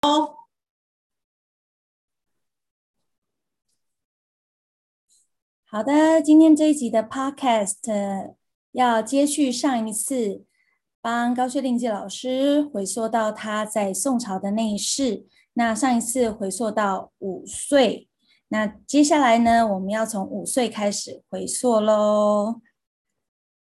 [0.00, 0.46] 好
[5.82, 8.36] 的，今天这一集的 Podcast
[8.70, 10.44] 要接续上一次，
[11.00, 15.26] 帮高薛令介老师回溯到他在宋朝的那一世。
[15.54, 18.08] 那上一次回溯到五岁，
[18.48, 22.60] 那接下来呢，我们要从五岁开始回溯喽。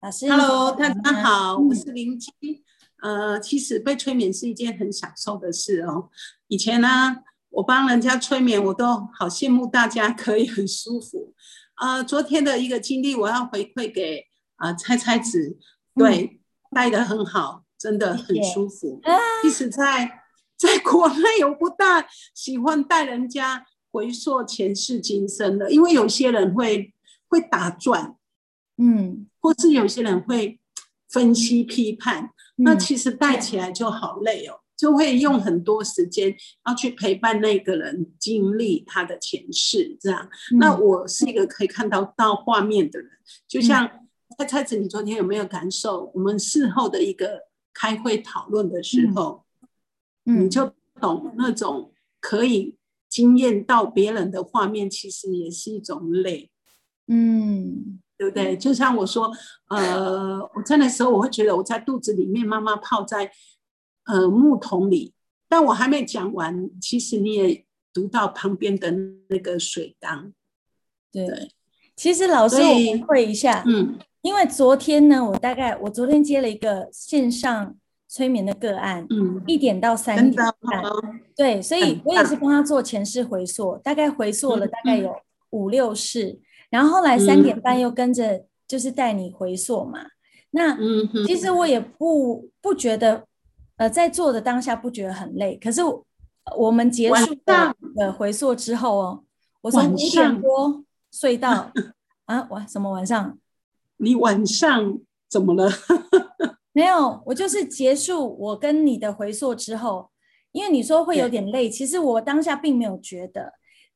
[0.00, 2.64] 老师，Hello，大家好，我是林基。
[3.02, 6.08] 呃，其实被催眠是一件很享受的事哦。
[6.46, 7.16] 以前呢，
[7.50, 11.34] 我帮人家催眠，我都好羡慕大家可以很舒服。
[11.80, 14.24] 呃，昨天的一个经历，我要回馈给
[14.56, 15.58] 啊猜猜子，
[15.96, 19.00] 对，带的很好，真的很舒服。
[19.42, 20.22] 即使在
[20.56, 26.94] 在国内，我不大喜欢带人家回溯前世今生的，因为有些人会
[27.26, 28.14] 会打转，
[28.76, 30.60] 嗯，或是有些人会
[31.08, 32.30] 分析批判，
[32.64, 34.58] 那其实带起来就好累哦。
[34.74, 36.34] 就会用很多时间
[36.66, 40.28] 要去陪伴那个人经历他的前世，这样。
[40.58, 43.08] 那我是一个可以看到到画面的人，
[43.46, 43.88] 就像
[44.36, 46.10] 蔡蔡子，你昨天有没有感受？
[46.14, 49.44] 我们事后的一个开会讨论的时候，
[50.24, 52.76] 你就懂那种可以
[53.08, 56.50] 惊艳到别人的画面，其实也是一种累，
[57.06, 58.56] 嗯，对不对？
[58.56, 59.28] 就像我说，
[59.68, 63.32] 呃，我在那时候，我会觉得我在肚子里面，妈妈泡在。
[64.04, 65.14] 呃，木桶里，
[65.48, 66.68] 但我还没讲完。
[66.80, 68.92] 其实你也读到旁边的
[69.28, 70.32] 那个水缸。
[71.12, 71.52] 对，
[71.94, 77.76] 其实老师我会一下，嗯，因为昨天呢，我大概我昨天接了一个线上
[78.08, 80.82] 催眠的个案，嗯，一点到三点半，
[81.36, 85.14] 对，所以我也是帮他做前世回溯，大概回溯了大概有
[85.50, 86.40] 五六世，
[86.72, 90.00] 然后后来三点半又跟着就是带你回溯嘛。
[90.50, 90.76] 那
[91.24, 93.28] 其实我也不不觉得。
[93.76, 95.80] 呃，在做的当下不觉得很累，可是
[96.56, 97.34] 我们结束
[97.96, 99.24] 的回溯之后哦，
[99.62, 101.72] 我从五点多睡到
[102.26, 103.36] 啊晚什么晚上？
[103.96, 105.68] 你晚上怎么了？
[106.72, 110.10] 没有，我就是结束我跟你的回溯之后，
[110.52, 113.54] 因为你说会有点累，其实我当下并没有觉得，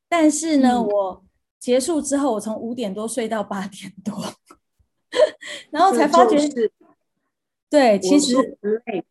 [0.09, 1.23] 但是呢，我
[1.59, 4.13] 结束之后，我从五点多睡到八点多，
[5.71, 6.37] 然后才发觉，
[7.69, 8.35] 对，其实
[8.85, 9.03] 累。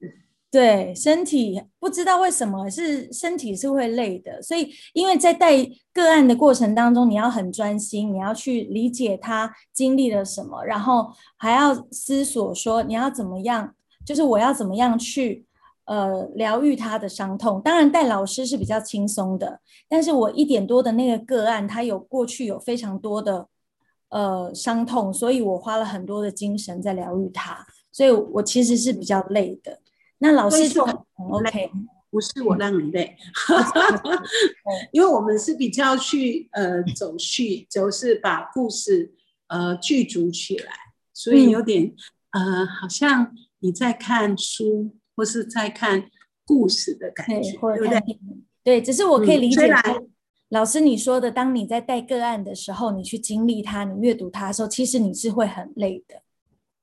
[0.49, 5.53] 对身体不知道为什么是身体是会累的，所以因为在带
[5.93, 13.75] 个案的过程当中，你要很专心，你要去理解他经历了什么，然后还要思索说你要怎么样，
[14.07, 15.45] 就是我要怎么样去
[15.87, 17.61] 呃疗愈他的伤痛。
[17.63, 23.49] 当然带老师是比较轻松的，但是我一点多的那个个案，他有过去有非常多的
[24.11, 29.81] 呃伤痛，所以我花了很多的精神在疗愈他，所以我其实是比较累的。
[30.19, 30.83] 那老师就
[31.31, 31.71] OK，
[32.11, 33.17] 不是我让你累，
[34.93, 39.13] 因为我们是比较去呃走序，就是把故事
[39.49, 40.73] 呃剧组起来，
[41.13, 41.93] 所以有点
[42.31, 46.09] 呃好像你在看书或是在看
[46.45, 48.21] 故事的感觉，对不对？
[48.63, 49.69] 对，只是我可以理解
[50.51, 56.23] 老师你说的，当你在带个案的时候，你去经历它，你阅读它的时候，其实你是会很累的。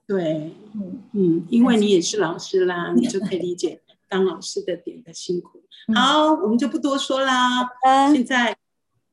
[0.06, 5.64] 对，嗯嗯，因为你也是老师啦，你就可以理解 当老师的点的辛苦。
[5.96, 7.70] 好，我们就不多说啦。
[8.14, 8.56] 现在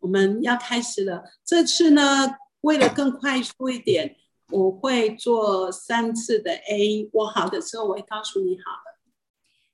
[0.00, 1.22] 我们要开始了。
[1.44, 4.16] 这次呢，为了更快速一点，
[4.50, 7.08] 我会做三次的 A。
[7.12, 8.89] 我好的时候，我会告诉你好了。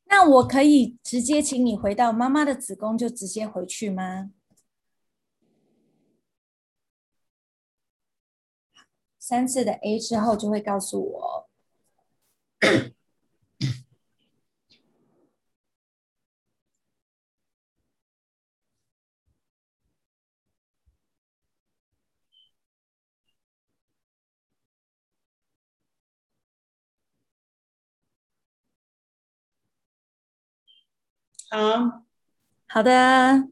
[0.09, 4.31] 那我可以直接请你回到妈妈的子宫，就直接回去吗？
[9.19, 11.49] 三次的 A 之后就会告诉我。
[31.56, 32.03] 好，
[32.69, 33.49] 好的，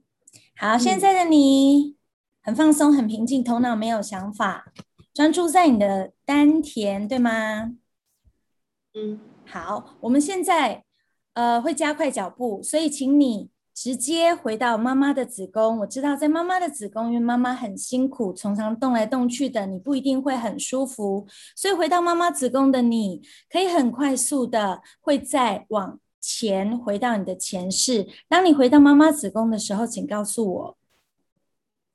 [0.58, 1.96] 好，现在的你
[2.42, 4.66] 很放松，很平静，头脑没有想法。
[5.14, 7.72] 专注在你的丹田，对吗？
[8.92, 10.84] 嗯，好，我们现在
[11.32, 15.78] 呃会加快脚步，所以请你直接回到妈妈的子宫。
[15.78, 21.26] 我知道在妈妈的子宫，因为妈妈很辛苦，常常动来动去的，你不一定会很舒服。
[21.56, 28.08] 所以回到妈妈子宫的你，可以很快速的会再往前回到你的前世。
[28.28, 30.78] 当你回到妈妈子宫的时候，请告诉我，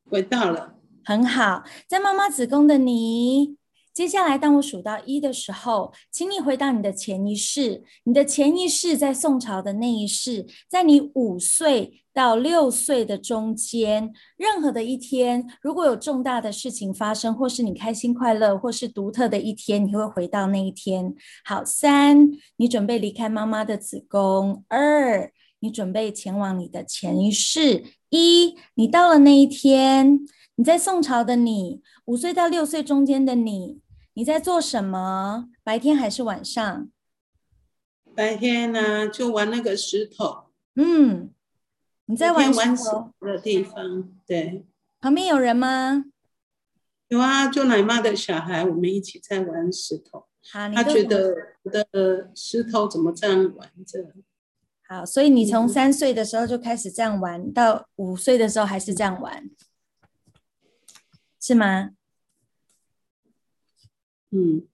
[0.07, 0.75] 回到了。
[1.03, 3.57] 很好，在妈妈子宫的你，
[3.99, 7.83] 接下来，当我数到一的时候，请你回到你的潜意识。
[8.05, 21.13] 你的潜意识在宋朝的那一世，在你五岁到六岁的中间，任何的一天，如果有重大的事情发生，或是你开心快乐，或是独特的一天，你会回到那一天。
[21.43, 25.29] 好，三，你准备离开妈妈的子宫；二，
[25.59, 30.21] 你准备前往你的潜意识；一，你到了那一天。
[30.55, 33.79] 你在宋朝的你，五岁到六岁中间的你，
[34.19, 35.48] 你在做什么？
[35.63, 36.89] 白天还是晚上？
[38.13, 40.50] 白天呢，就玩那个石头。
[40.75, 41.31] 嗯，
[42.04, 44.66] 你在玩石头的地方，对。
[45.00, 46.04] 旁边有人吗？
[47.07, 50.27] 有啊，就奶妈的小孩，我们一起在玩石头。
[50.51, 51.33] 好，他觉得
[51.63, 54.13] 我的石头怎么这样玩着？
[54.86, 59.50] 好，所以你从三岁的时候就开始这样玩，到五岁的时候还是这样玩。
[61.39, 61.92] 是吗？
[64.31, 64.67] 嗯，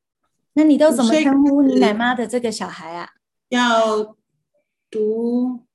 [0.53, 3.13] 那你都怎么称呼你奶妈的这个小孩啊？
[3.49, 4.17] 要
[4.89, 5.65] 读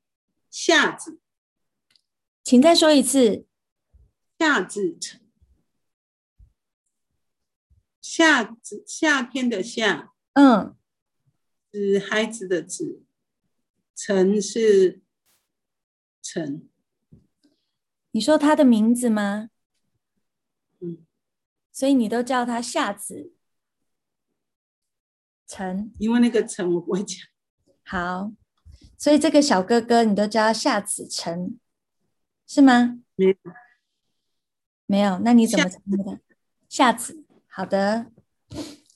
[0.50, 1.18] 夏子，
[2.42, 3.46] 请再说一次。
[4.38, 5.20] 夏子成，
[8.00, 10.74] 夏子夏天的夏，嗯，
[11.70, 13.02] 子孩子的子，
[13.94, 15.02] 陈是
[16.22, 16.66] 陈。
[18.12, 19.50] 你说他的名字吗？
[20.80, 21.06] 嗯
[21.70, 23.32] 所以你都叫他夏子
[25.50, 27.18] 晨，因为那个陈我不会讲。
[27.84, 28.30] 好，
[28.96, 31.58] 所以这个小哥哥你都叫他夏子晨，
[32.46, 33.00] 是吗？
[33.16, 33.34] 没有，
[34.86, 35.18] 没有。
[35.24, 36.20] 那你怎么称呼的？
[36.68, 37.24] 夏子。
[37.48, 38.06] 好的，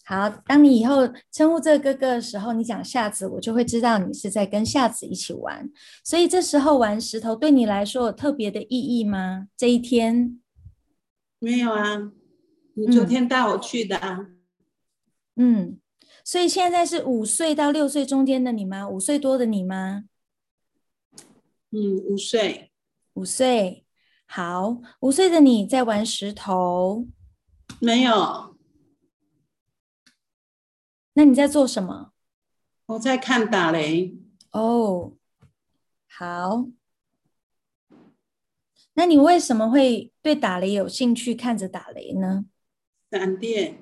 [0.05, 0.31] 好。
[0.31, 5.69] 当你以后称呼这个哥哥的时候，你讲夏子，我就会知道你是在跟夏子一起玩。
[6.05, 9.49] 所以这时候玩石头对你来说有特别的意义吗？
[9.57, 10.41] 这一天
[11.41, 12.13] 没有啊。
[12.77, 14.27] 你昨天带我去的啊，
[15.37, 15.79] 嗯，
[16.25, 18.89] 所以现在是五岁到六岁中间的你吗？
[18.89, 20.05] 五岁多的你吗？
[21.71, 22.73] 嗯，五岁，
[23.13, 23.85] 五岁，
[24.27, 27.07] 好，五岁的你在玩石头？
[27.79, 28.57] 没有，
[31.13, 32.13] 那你在做什么？
[32.87, 34.17] 我在看打雷。
[34.53, 35.13] 哦，
[36.09, 36.69] 好。
[38.95, 41.35] 那你为什么会对打雷有兴趣？
[41.35, 42.47] 看着打雷呢？
[43.11, 43.79] 闪电，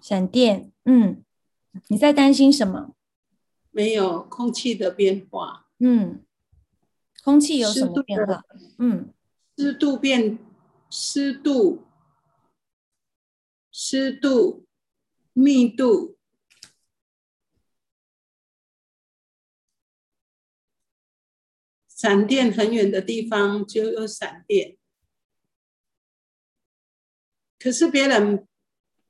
[0.00, 1.24] 闪电，嗯，
[1.88, 2.94] 你在担心什么？
[3.70, 6.24] 没有空气的变化，嗯，
[7.22, 8.42] 空气有什么变化？
[8.78, 9.12] 嗯，
[9.56, 10.38] 湿度变，
[10.88, 11.84] 湿度，
[13.70, 14.66] 湿度，
[15.34, 16.16] 密度，
[21.88, 24.78] 闪电很远的地方就有闪电。
[27.58, 28.46] 可是别人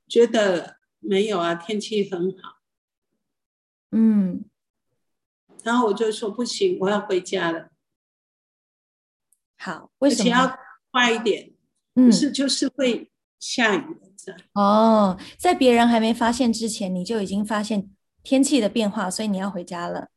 [0.09, 2.56] 觉得没有啊，天气很好，
[3.91, 4.45] 嗯，
[5.63, 7.71] 然后我就说不行，我要回家了。
[9.59, 10.29] 好，为什么？
[10.29, 10.59] 要
[10.91, 11.53] 快一点，
[11.95, 13.97] 嗯，是就是会下雨
[14.55, 17.91] 哦，在别人还没发现之前，你就已经发现
[18.23, 20.09] 天气的变化，所以你要回家了。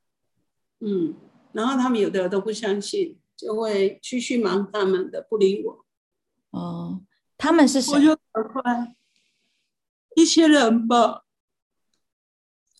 [0.79, 1.15] 嗯，
[1.53, 5.85] 然后他们有的都不相信，就会继续忙他们的，不理我。
[6.51, 7.01] 哦。
[7.41, 7.93] 他们是谁？
[7.93, 8.93] 我就赶快
[10.17, 11.23] 一些人吧。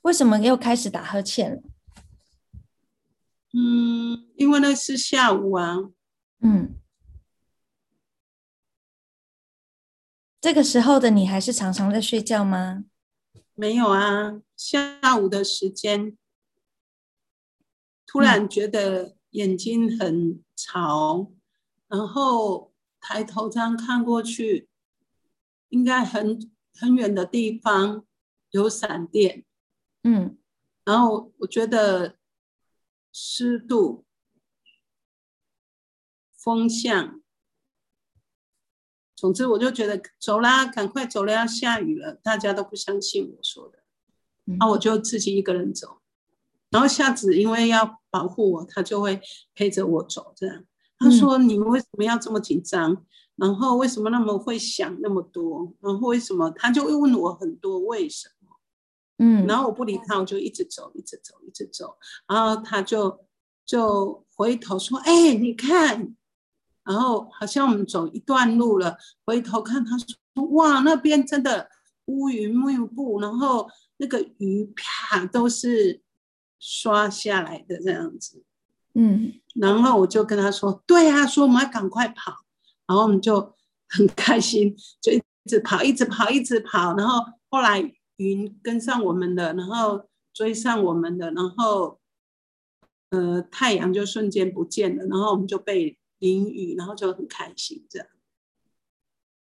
[0.02, 1.62] 为什么又开始打呵欠了？
[3.54, 5.78] 嗯，因为那是下午啊。
[6.40, 6.76] 嗯，
[10.40, 12.86] 这个时候的你还是常常在睡觉吗？
[13.56, 16.18] 没有啊，下午的时间
[18.06, 21.32] 突然觉得眼睛很潮，
[21.88, 22.70] 然后。
[23.02, 24.68] 抬头这样看过去，
[25.70, 28.06] 应该很很远的地方
[28.52, 29.46] 有闪电，
[30.04, 30.38] 嗯，
[30.86, 32.16] 然后我觉得
[33.12, 34.06] 湿度、
[36.34, 37.22] 风向，
[39.16, 43.84] 总之我就觉得走啦，赶快走了，要下雨了，大家都不相信我说的，
[44.60, 46.02] 那我就自己一个人走，
[46.70, 49.22] 然后夏子因为要保护我，他就会
[49.54, 50.66] 陪着我走，这样。
[51.02, 53.06] 他说：“你们为什么要这么紧张？
[53.38, 55.74] 然后为什么那么会想那么多？
[55.80, 56.52] 然后为什么？
[56.52, 58.39] 他就会问我很多为什么。
[59.20, 61.96] 嗯，然后我不理他，我就一直走，一直走，一直走。
[62.28, 63.26] 然后他就
[63.66, 66.16] 就回头说：‘哎，你看。’
[66.86, 70.08] 然后好像我们走一段路了，回头看，他说
[70.54, 71.70] ：‘哇，那边真的
[72.06, 76.02] 乌云密布，然后那个雨啪都是
[76.58, 78.44] 刷下来的这样子。’
[78.96, 82.34] 嗯。”然后我就跟他说：“对啊，说我们要赶快跑。”
[82.88, 83.56] 然后我们就
[83.88, 86.96] 很开心，就一直跑，一直跑，一直跑。
[86.96, 87.80] 然后后来
[88.20, 92.00] 云跟上我们的，然后追上我们的，然后
[93.10, 98.08] 呃太阳就瞬间不见了，然后我们就被淋雨，然后就很开心这样。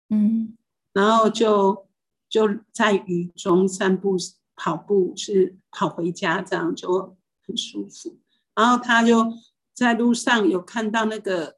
[0.10, 0.58] 嗯，
[0.92, 1.88] 然后就
[2.28, 4.18] 就在雨中散步、
[4.56, 7.16] 跑步，是跑回家，这样就
[7.46, 8.20] 很舒服。
[8.56, 9.34] 然后他就
[9.74, 11.58] 在路上有看到那个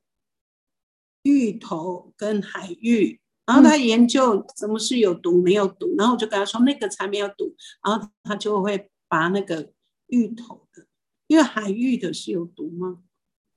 [1.24, 9.72] 芋头跟海芋，然后他研究什么是有毒没有毒，然后我就跟他说那个才没有毒，然后他就会拔那个
[10.08, 10.86] 芋头的，
[11.28, 13.04] 因为海芋的是有毒吗？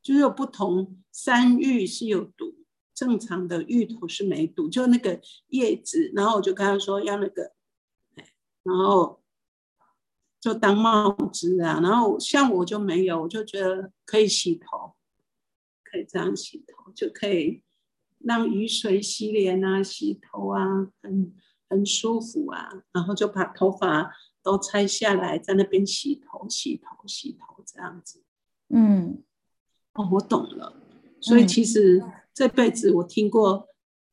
[0.02, 2.54] 就是有不同，山芋是有毒。
[2.95, 7.52] 正常的芋头是没毒，就那个叶子，然后我就跟他说要那个，
[8.64, 9.23] 然后
[10.40, 14.97] 就当帽子啊，然后像我就没有，我就觉得可以洗头，
[15.85, 17.62] 可以这样洗头，就可以
[18.28, 20.61] 让雨水洗脸啊、洗头啊，
[21.02, 21.32] 很
[21.68, 28.23] 很舒服啊，然后就把头发都拆下来，在那边洗头、洗头、洗头这样子。
[28.68, 29.23] 嗯，
[29.94, 30.75] 哦，我懂了，
[31.20, 32.04] 所以其实。
[32.38, 33.66] 这辈子我听过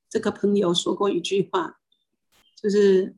[0.09, 1.77] 这个朋友说过一句话，
[2.59, 3.15] 就是，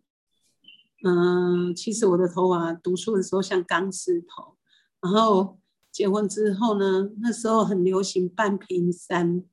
[1.01, 4.57] 嗯，其实我的头发读书的时候像钢丝头，
[4.99, 5.57] 然后
[5.93, 9.45] 结婚之后呢，那时候很流行半平山，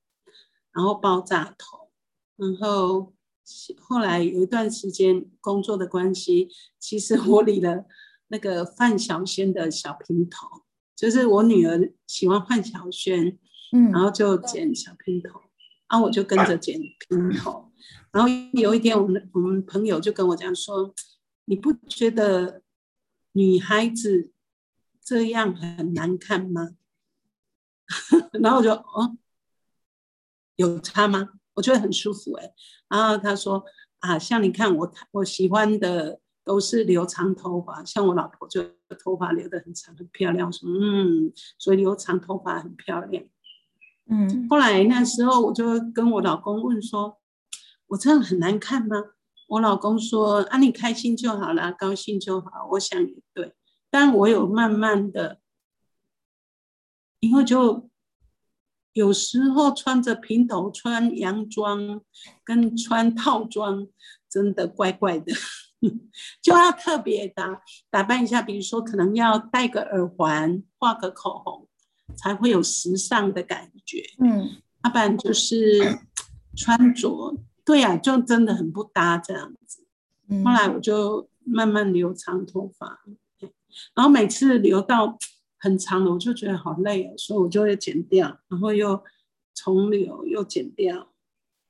[0.75, 1.89] 然后爆炸头，
[2.37, 3.15] 然后
[3.81, 7.87] 后来有一段时间工作的关系，其实我理了
[8.29, 10.65] 那个范晓萱的小平头，
[10.95, 13.39] 就是我女儿喜欢范晓萱。
[13.91, 15.41] 然后就剪小平头，
[15.89, 17.73] 然后我就跟着剪平头。
[18.13, 20.95] 然后有一天，我们我们朋友就跟我讲说
[21.47, 22.63] ：“你不觉得
[23.33, 24.31] 女孩子
[25.03, 26.77] 这样很难看吗？”
[28.41, 29.19] 然后我就哦，
[30.57, 31.31] 有差吗？
[31.55, 32.53] 我觉得很舒服哎。
[32.89, 33.65] 然后他说
[34.01, 38.63] ：“啊，像你看我我喜欢的都是留长头发，像我老婆就
[39.03, 40.53] 头发留的很长很漂亮。
[40.53, 43.25] 说嗯，所以留长头发很漂亮。”
[44.07, 47.19] 嗯，后来那时候我就跟我老公问说
[47.89, 48.97] ：“我这样很难看吗？”
[49.49, 53.55] 我老公说：“啊，你开心就好啦，高兴就好。”我想也对，
[53.91, 55.39] 但我有慢慢的，
[57.21, 57.89] 因为就
[58.95, 62.01] 有时候穿着平头穿洋装
[62.43, 63.87] 跟穿套装
[64.29, 65.33] 真的怪怪的，
[66.43, 71.69] 就要特别打打扮一下，比如说可能要戴个耳环，画个口红。
[72.17, 74.49] 才会有时尚的感觉，嗯，
[74.85, 75.99] 要不然就是
[76.55, 77.35] 穿着，
[77.65, 79.83] 对呀，就真的很不搭这样子。
[80.45, 83.01] 后来我就慢慢留长头发，
[83.95, 85.19] 然后每次留到
[85.65, 89.03] 很长了，我就觉得好累哦，所以我就会剪掉，然后又
[89.55, 91.11] 重留又剪掉，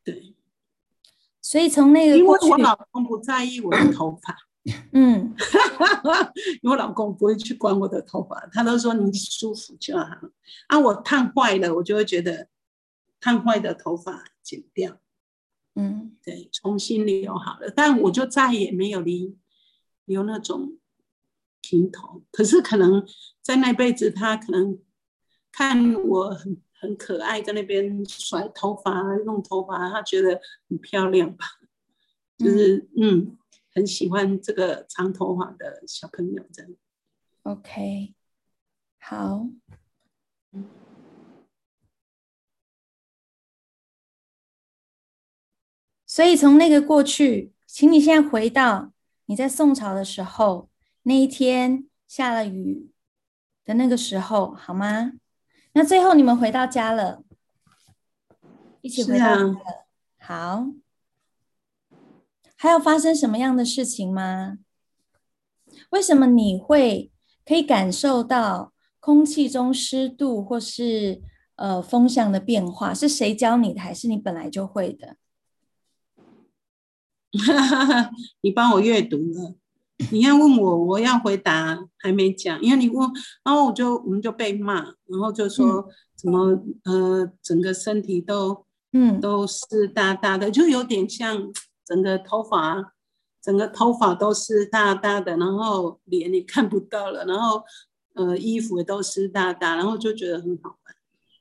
[0.03, 0.35] 对。
[1.41, 4.37] 所以从那个，因为我老公不在意我的头发。
[4.93, 5.33] 嗯，
[6.63, 10.07] 因为我老公不会去管我的头发，他都说你舒服就好。
[10.69, 12.49] 啊，我烫坏了，我就会觉得
[13.21, 14.99] 烫坏的头发剪掉，
[15.77, 17.71] 嗯，对，重新留好了。
[17.77, 19.37] 但我就再也没有留
[20.07, 20.79] 留那种
[21.68, 22.23] 平头。
[22.30, 23.06] 可是可能
[23.42, 24.78] 在那辈子，他可能
[25.50, 31.47] 看我很很可爱，在那边甩头发、弄头发，他觉得很漂亮吧？
[32.38, 33.37] 就是嗯。
[33.76, 36.73] 很喜欢这个长头发的小朋友，这样。
[37.42, 38.14] OK，
[39.00, 39.49] 好。
[46.06, 48.92] 所以从那个过去，请你现在回到
[49.25, 50.71] 你在宋朝的时候
[51.05, 52.91] 那一天下了雨
[53.65, 55.13] 的那个时候，好吗？
[55.73, 57.23] 那最后你们回到家了，
[58.83, 59.55] 一起回到了。
[60.19, 60.67] 好。
[62.57, 64.59] 还有发生什么样的事情吗？
[65.91, 67.13] 为什么你会
[67.45, 71.21] 可以感受到空气中湿度或是
[71.57, 72.95] 呃风向的变化？
[72.95, 75.17] 是谁教你的，还是你本来就会的？
[78.41, 79.57] 你帮我阅读了。
[80.11, 83.11] 你要问我，我要回答还没讲，因为你问，
[83.45, 89.21] 然后我就我们就被骂，然后就说怎么呃整个身体都嗯。
[89.21, 91.53] 都湿哒哒的，就有点像。
[91.87, 92.95] 整个头发，
[93.43, 97.63] 整个头发都湿哒哒的，然后脸也看不到了，然后
[98.15, 100.97] 呃衣服也都湿哒哒，然后就觉得很好玩，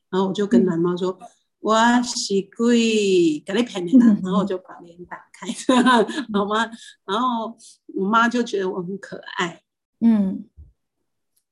[0.09, 1.17] 然后我就跟蓝猫说
[1.63, 5.47] ：“我是鬼，给你骗你啦。”然后我就把脸打开，
[6.33, 6.69] 好吗？
[7.05, 7.57] 然后
[7.95, 9.63] 我妈就觉得我很可爱，
[10.01, 10.43] 嗯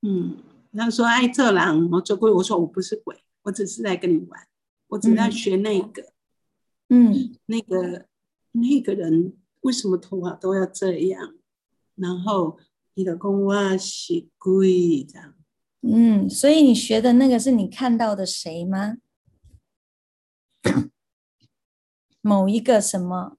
[0.02, 0.38] 嗯，
[0.76, 4.48] 她说：“哎，这狼，我做鬼。”我说：“我不是鬼，我只是在跟你玩，
[4.90, 6.12] 我只在学那个，
[6.90, 8.06] 嗯，那个。”
[8.54, 11.36] 那个人为什么头发都要这样？
[11.96, 12.58] 然后
[12.96, 15.34] 你的公我是贵这样。
[15.84, 18.98] 嗯，所以你学的那个是你看到的谁吗？
[22.22, 23.38] 某一个什么？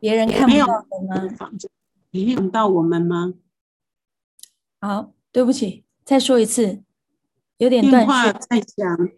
[0.00, 1.50] 别人看不到的吗？
[2.12, 3.34] 影响到我们吗？
[4.80, 6.82] 好，对不起，再说一次，
[7.56, 9.10] 有点断电话在响，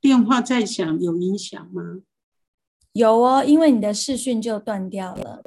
[0.00, 2.02] 电话在响，有影响吗？
[2.92, 5.42] 有哦，因为你的视讯就断掉了。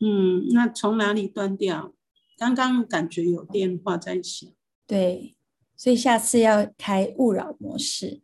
[0.00, 1.94] 嗯，那从哪里断掉？
[2.36, 4.50] 刚刚感觉有电话在响。
[4.86, 5.33] 对，
[5.76, 8.20] 所以下次要开勿扰模式。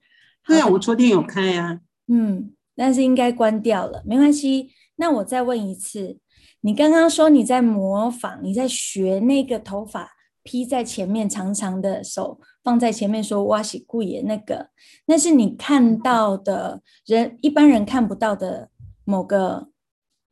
[0.47, 1.81] 对啊，我昨天有开啊。
[2.09, 2.55] 嗯。
[2.77, 4.71] 但是应该关掉了，没关系。
[4.97, 6.19] 那我再问一次，
[6.63, 14.71] 你刚刚说你在模仿，你在学那个头发披在前面，长长的手放在前面说“哇西故也”那个，
[15.05, 18.71] 那是你看到的人一般人看不到的
[19.05, 19.69] 某个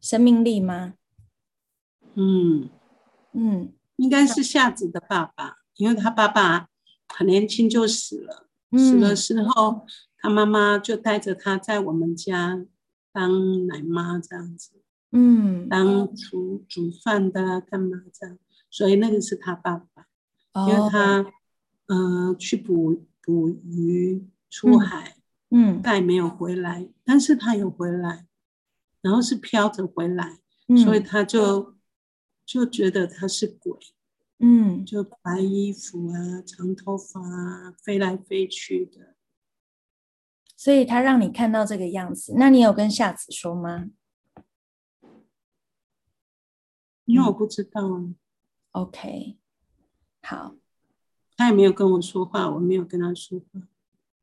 [0.00, 0.94] 生命力吗？
[2.14, 2.70] 嗯
[3.34, 6.68] 嗯，应该是夏子的爸爸，因为他爸爸
[7.08, 8.48] 很年轻就死了，
[8.78, 9.86] 死的时候。
[10.20, 12.66] 他妈妈就带着他在我们家
[13.12, 14.72] 当奶妈这样子，
[15.12, 18.36] 嗯，当煮煮饭的干嘛这样，
[18.68, 20.08] 所以那个是他爸爸，
[20.66, 21.24] 因为他
[21.86, 25.14] 呃去捕捕鱼出海，
[25.50, 28.26] 嗯，再没有回来，但是他有回来，
[29.00, 30.40] 然后是飘着回来，
[30.84, 31.76] 所以他就
[32.44, 33.78] 就觉得他是鬼，
[34.38, 39.14] 嗯，就白衣服啊，长头发啊，飞来飞去的。
[40.57, 43.90] 所以他让你看到这个样子，那你有跟夏子说吗？
[47.04, 47.80] 因为我不知道。
[48.73, 49.38] OK，
[50.23, 50.54] 好。
[51.37, 53.62] 他也没有跟我说话，我没有跟他说话。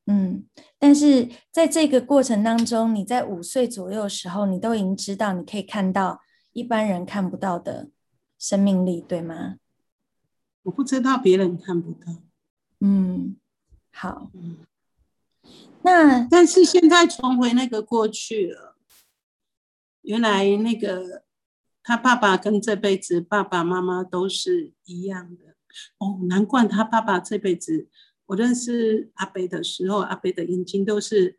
[0.07, 0.45] 嗯，
[0.77, 7.89] 但是在这个过程当中，你在五岁左右的时候，你都已经知道你可以看到一般人看不到的
[8.37, 9.55] 生命力，对吗？
[10.65, 12.21] 我不知道别人看不到。
[12.79, 13.35] 嗯，
[13.91, 14.29] 好。
[14.33, 14.57] 嗯。
[15.83, 18.75] 那但是现在重回那个过去了，
[20.01, 21.23] 原来那个
[21.83, 25.55] 他爸爸跟这辈子爸爸妈妈都是一样的
[25.99, 27.87] 哦，难怪他爸爸这辈子
[28.25, 31.37] 我认识阿北的时候，阿北的眼睛都是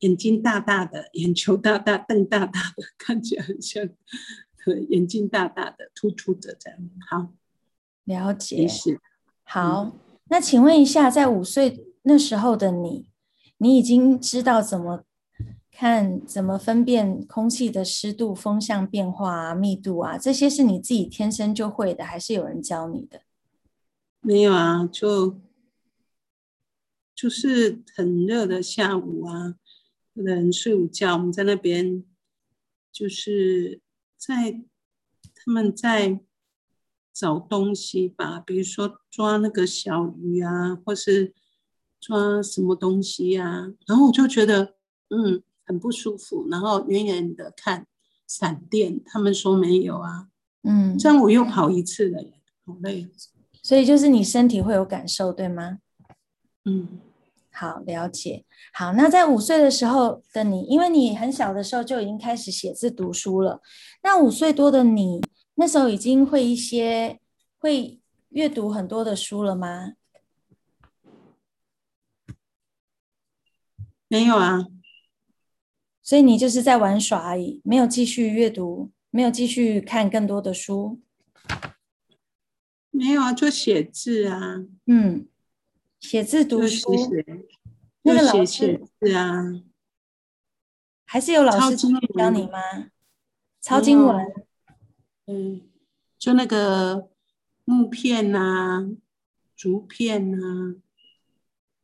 [0.00, 3.88] 眼睛大大的，眼球大大，瞪大大的， 看起来很像，
[4.90, 6.78] 眼睛大大的，突出的这样。
[7.08, 7.32] 好，
[8.06, 8.66] 了解。
[8.66, 8.98] 是
[9.44, 9.92] 好，
[10.30, 13.10] 那请问一下，在五岁那时候的你。
[13.58, 15.04] 你已经知道怎么
[15.72, 23.22] 看、怎么分辨空气的湿度、风向变化啊、密度啊，这些是你自己天生就会的，还是有人教你的？
[24.20, 25.40] 没有啊，就
[27.14, 29.54] 就是很热的下午啊，
[30.12, 32.04] 有人睡午觉，我们在那边
[32.92, 33.80] 就是
[34.18, 34.60] 在
[35.34, 36.20] 他们在
[37.18, 41.32] 找东西吧，比如说抓那个小鱼啊，或是。
[41.98, 43.72] 抓什么东西呀？
[43.86, 44.74] 然后我就觉得，
[45.08, 46.46] 嗯，很不舒服。
[46.48, 47.86] 然后远远的看
[48.28, 50.28] 闪电，他们说没有啊，
[50.62, 52.22] 嗯，这样我又跑一次了，
[52.64, 53.08] 好累。
[53.62, 55.78] 所以就是你身体会有感受，对吗？
[56.66, 57.00] 嗯，
[57.50, 58.44] 好，了解。
[58.74, 63.60] 好，那在五岁的时候的你，因为你很小的时候就已经开始写字读书了，
[64.02, 65.20] 那五岁多的你，
[65.56, 67.20] 那时候已经会一些
[67.58, 69.94] 会阅读很多的书了吗？
[74.08, 74.66] 没有啊，
[76.02, 81.00] 所以你就是在玩耍而已，没有继续阅读，没有继续看更多的书。
[82.90, 84.64] 没有啊，就写字啊。
[84.86, 85.26] 嗯，
[85.98, 86.92] 写字读书。
[88.02, 89.60] 那个老师是啊，
[91.04, 92.60] 还是有老师教你吗？
[93.60, 94.45] 抄经文。
[95.26, 95.60] 嗯，
[96.18, 97.08] 就那个
[97.64, 98.96] 木片呐，
[99.54, 100.76] 竹片呐。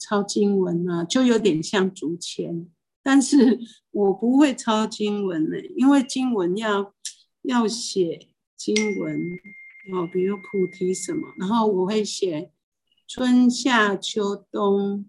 [0.04, 2.66] 抄经文啊，就有点像竹签，
[3.04, 3.60] 但是
[3.92, 6.92] 我不会抄经文呢，因为经文要
[7.42, 8.26] 要写
[8.56, 9.16] 经文
[9.92, 12.50] 哦，比如菩提什么，然后我会写
[13.06, 15.08] 春夏秋冬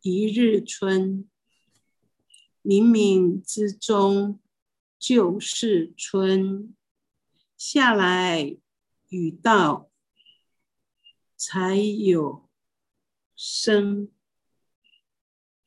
[0.00, 1.28] 一日春，
[2.64, 4.40] 冥冥之中
[4.98, 6.74] 就是春，
[7.56, 8.56] 下来
[9.08, 9.90] 雨到
[11.36, 12.44] 才有。
[13.38, 14.08] 生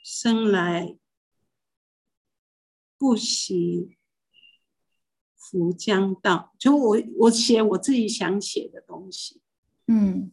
[0.03, 0.97] 生来
[2.97, 3.95] 不喜
[5.35, 9.39] 福将到，就我我写我自己想写的东西，
[9.85, 10.31] 嗯，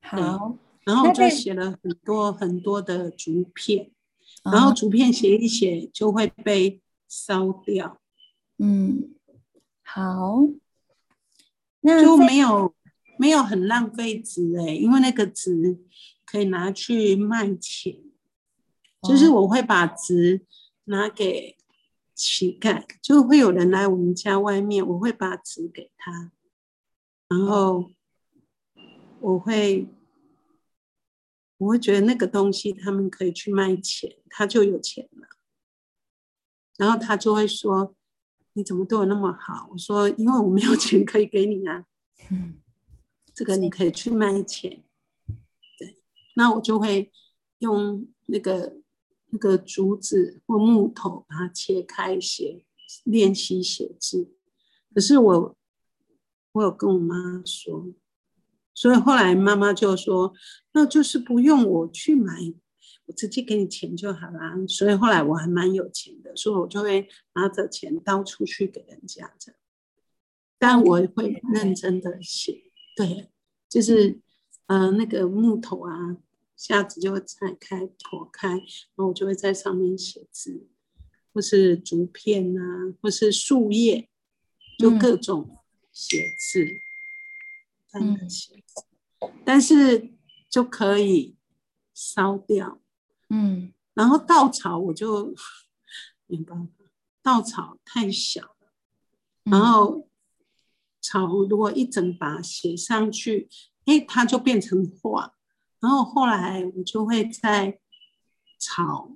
[0.00, 3.92] 好，然后就写了很多很多的竹片，
[4.42, 8.00] 然后竹片写一写就会被烧掉。
[8.56, 9.14] 嗯，
[9.84, 10.40] 好，
[11.80, 12.74] 那就没有
[13.18, 15.78] 没有很浪费纸哎，因为那个纸
[16.24, 17.96] 可以拿去卖钱，
[19.02, 19.42] 就是哦。
[19.42, 20.44] 我会把纸
[20.84, 21.56] 拿给
[22.14, 26.32] 乞丐，就会有人来我们家外面，我会把纸给他，
[27.28, 27.92] 然后
[29.20, 29.86] 我会
[31.58, 35.28] 我会觉得那个东西他们可以去卖钱，他就有钱了，
[36.76, 37.94] 然后他就会说。
[38.58, 39.68] 你怎么对我那么好？
[39.70, 41.84] 我说，因为我没有钱可以给你啊。
[42.28, 42.54] 嗯
[43.32, 44.82] 这个你可以去卖钱，
[45.78, 45.96] 对，
[46.34, 47.12] 那我就会
[47.60, 48.78] 用那个
[49.26, 52.64] 那个竹子或木头把它切开写
[53.04, 54.34] 练习写字。
[54.92, 55.56] 可是我
[56.50, 57.86] 我有跟我妈说，
[58.74, 60.34] 所以后来妈妈就说，
[60.72, 62.52] 那就是不用我去买，
[63.08, 64.54] 我直接给你钱就好啦。
[64.68, 69.60] 所以后来我还蛮有钱的，所以我就会拿着钱到处去给人家这样，
[70.58, 72.70] 但我会认真的写。
[72.94, 73.30] 对，
[73.68, 74.20] 就是
[74.66, 76.18] 呃那个木头啊，
[76.56, 78.60] 下子就会拆开剖开，然
[78.96, 80.66] 后我就会在上面写字，
[81.32, 84.08] 或是竹片啊，或是树叶，
[84.78, 85.56] 就嗯各种
[85.92, 86.66] 写字，
[87.90, 88.84] 这样的嗯写字，
[89.44, 90.10] 但是
[90.50, 91.36] 就可以
[91.94, 92.82] 烧掉。
[93.28, 95.34] 嗯然后稻草我就
[96.26, 96.84] 没办法，
[97.22, 98.72] 稻草太小了。
[99.44, 100.08] 嗯然后
[101.00, 103.48] 草如果一整把写上去，
[103.86, 105.34] 哎，它就变成画。
[105.80, 107.80] 然后后来我就会在
[108.58, 109.12] 草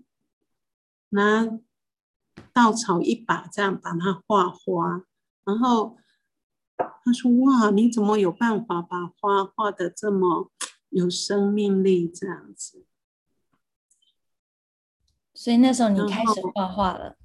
[1.10, 1.58] 拿
[2.52, 5.04] 稻草一把这样把它画花。
[5.44, 5.98] 然后
[7.04, 10.50] 他说：“哇，你怎么有办法把花画的这么
[10.90, 12.08] 有生命力？
[12.08, 12.86] 这样子。”
[15.42, 17.16] 所以那时候你然开始后画画了，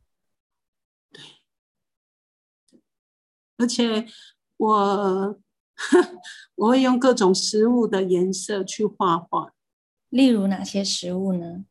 [3.57, 4.07] 而且
[4.57, 5.39] 我
[6.55, 9.53] 我会用各种食物的颜色去画画。
[10.09, 11.65] 例如哪些食物呢？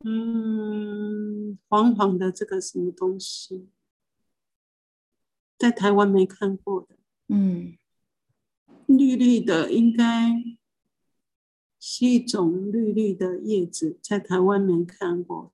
[0.00, 3.68] 嗯，黄黄的这个什么东西，
[5.56, 6.96] 在台湾没看过的，
[7.28, 7.78] 嗯
[8.86, 10.32] 绿绿的应该
[11.86, 15.52] 是一种绿绿的叶子，在台湾没看过，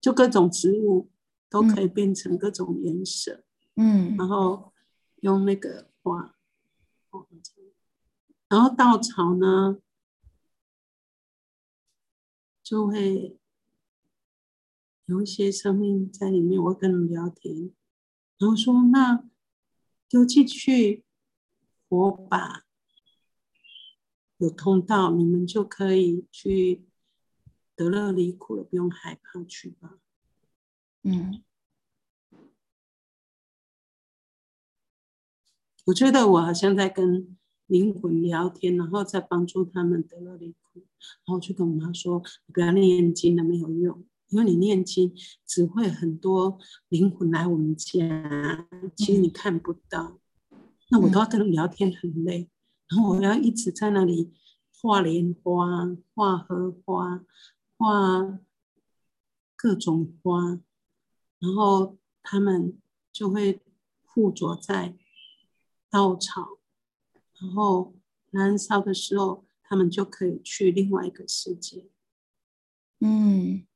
[0.00, 1.08] 就各种植物
[1.48, 3.44] 都可以变成各种颜色。
[3.76, 4.72] 嗯然后
[5.20, 6.34] 用那个画，
[7.08, 7.70] 画这样
[8.48, 9.78] 然后稻草呢，
[12.64, 13.38] 就会
[15.04, 16.60] 有一些生命在里面。
[16.60, 17.72] 我会跟他们聊天，
[18.38, 19.24] 然后说：“那
[20.08, 21.04] 丢进去
[21.88, 22.65] 火把
[24.38, 26.84] 有通道，你们就可以去
[27.74, 29.98] 得乐离苦了，不用害怕去吧。”
[31.02, 31.42] 嗯
[35.86, 40.80] 我觉得我好像在跟灵魂聊天，然后在帮助他们得了离苦。
[41.24, 45.14] 然后我就跟我妈说：“你不要念经了，没有用，因为你念经
[45.46, 50.18] 只会很多灵魂来我们家，其实你看不到。
[50.90, 52.50] 那我都要跟他们聊天，很累。
[52.88, 54.32] 然后我要一直在那里
[54.80, 57.24] 画莲花、画荷花、
[57.76, 58.38] 画
[59.54, 60.60] 各种花，
[61.38, 62.78] 然后他们
[63.12, 63.60] 就会
[64.04, 64.96] 附着在。”
[65.88, 66.58] 稻草，
[67.40, 67.94] 然后
[68.30, 71.86] 燃烧的时候，他们就可以去另外一个世界。
[72.98, 73.66] 嗯，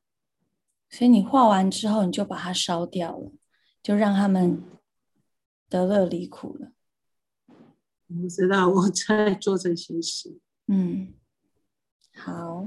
[0.90, 3.32] 所以你画完之后，你就把它烧掉了，
[3.82, 4.62] 就让他们
[5.68, 6.72] 得乐离苦了。
[8.22, 10.38] 我知道我在做这些事。
[10.66, 11.14] 嗯，
[12.14, 12.66] 好，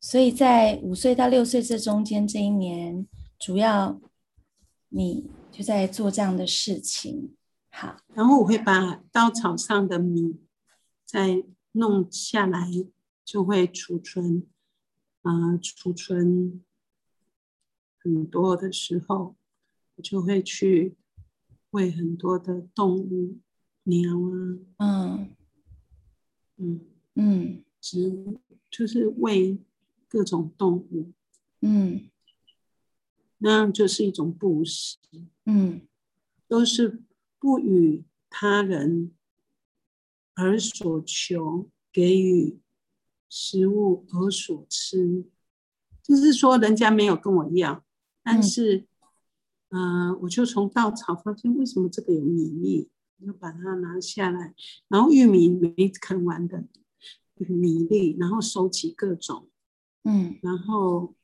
[0.00, 3.06] 所以在五岁到六岁这中间这一年，
[3.38, 4.00] 主要
[4.88, 7.36] 你就在做这样的事情。
[7.70, 10.40] 好，然后我会把稻草上的米
[11.04, 12.70] 再弄下来，
[13.24, 14.46] 就会储存，
[15.22, 16.62] 啊、储存
[17.98, 19.36] 很多的时候，
[19.96, 20.96] 我就会去
[21.70, 23.38] 喂很多的动物，
[23.84, 24.10] 鸟
[24.76, 25.28] 啊，
[26.56, 26.80] 嗯嗯，
[27.14, 27.64] 嗯。
[27.80, 29.58] 植物，就是喂
[30.08, 31.12] 各种动物，
[31.60, 32.08] 嗯。
[33.38, 34.96] 那样就是一种布施，
[35.44, 35.82] 嗯。
[36.48, 37.02] 都是
[37.38, 39.12] 不与他人
[40.34, 42.58] 而所求，给予
[43.28, 45.24] 食物而所吃，
[46.02, 47.84] 就是说人家没有跟我要，
[48.22, 48.42] 但嗯。
[48.42, 48.86] 是，
[49.68, 52.93] 呃、我就从稻草发现为什么这个有米粒，我
[53.24, 54.54] 就把它拿下来，
[54.88, 56.64] 然后玉米没啃完的
[57.36, 59.48] 米粒，然后收集各种，
[60.04, 60.38] 嗯。
[60.42, 61.14] 然后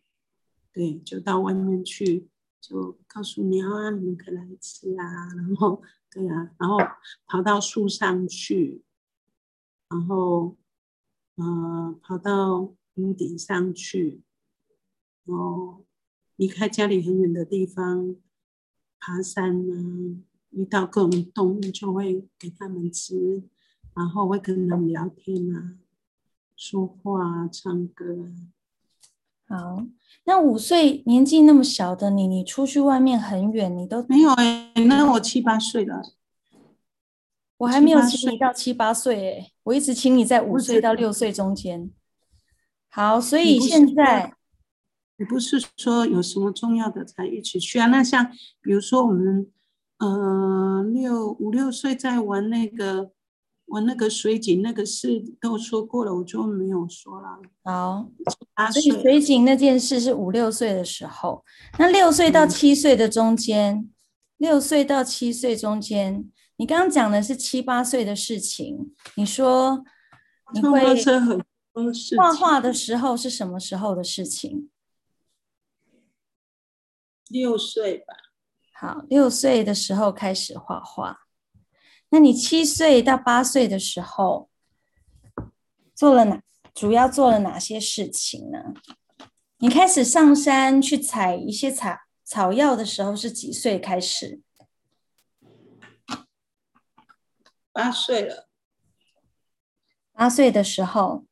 [0.72, 2.28] 对，就到外面去，
[2.60, 6.78] 就告诉鸟啊，你们可以来吃啊，然后对啊，然后
[7.26, 8.82] 跑到树上去，
[9.88, 10.56] 然后
[11.36, 14.22] 呃跑到屋顶上去，
[15.24, 15.84] 然后
[16.36, 18.16] 离开家里很远的地方，
[18.98, 20.16] 爬山啊，
[20.50, 23.42] 遇到各种动物就会给他们吃，
[23.94, 25.76] 然后会跟他们聊天啊，
[26.56, 28.24] 说话啊，唱歌
[29.48, 29.56] 啊。
[29.56, 29.86] 好。
[30.24, 34.72] 那五岁年纪那么小的你，你出去外面很远，你都没有哎。
[34.86, 36.02] 那我七八岁了，
[37.56, 41.90] 我还没有请你到七八岁哎，我一直请你在五岁到六岁中间。
[42.88, 44.34] 好，所以现在
[45.16, 47.86] 你不是说有什么重要的才一起去啊？
[47.86, 49.50] 那像比如说我们
[50.00, 53.12] 呃六五六岁在玩那个。
[53.70, 57.38] 玩那个水井那个事都说过了，我就没有说了。
[57.62, 58.10] 好，
[58.72, 61.44] 所以水井那件事是五六岁的时候，
[61.78, 63.88] 那六岁到七岁的中间，
[64.38, 68.92] 六岁到七岁中间，你刚刚讲的是七八岁的事情。
[69.14, 69.84] 你说
[70.52, 70.80] 你会
[72.18, 74.68] 画画的时候是什么时候的事情？
[77.28, 78.29] 六岁吧。
[78.80, 81.26] 好，六岁的时候开始画画。
[82.08, 84.48] 那你七岁到八岁的时候
[85.94, 86.40] 做了哪？
[86.72, 88.72] 主要做了哪些事情呢？
[89.58, 94.40] 你开始上山去采一些草草药的时候是几岁开始？
[97.72, 98.48] 八岁了。
[100.12, 101.26] 八岁的时候，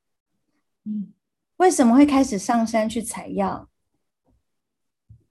[0.84, 1.14] 嗯，
[1.56, 3.70] 为什么会开始上山去采药？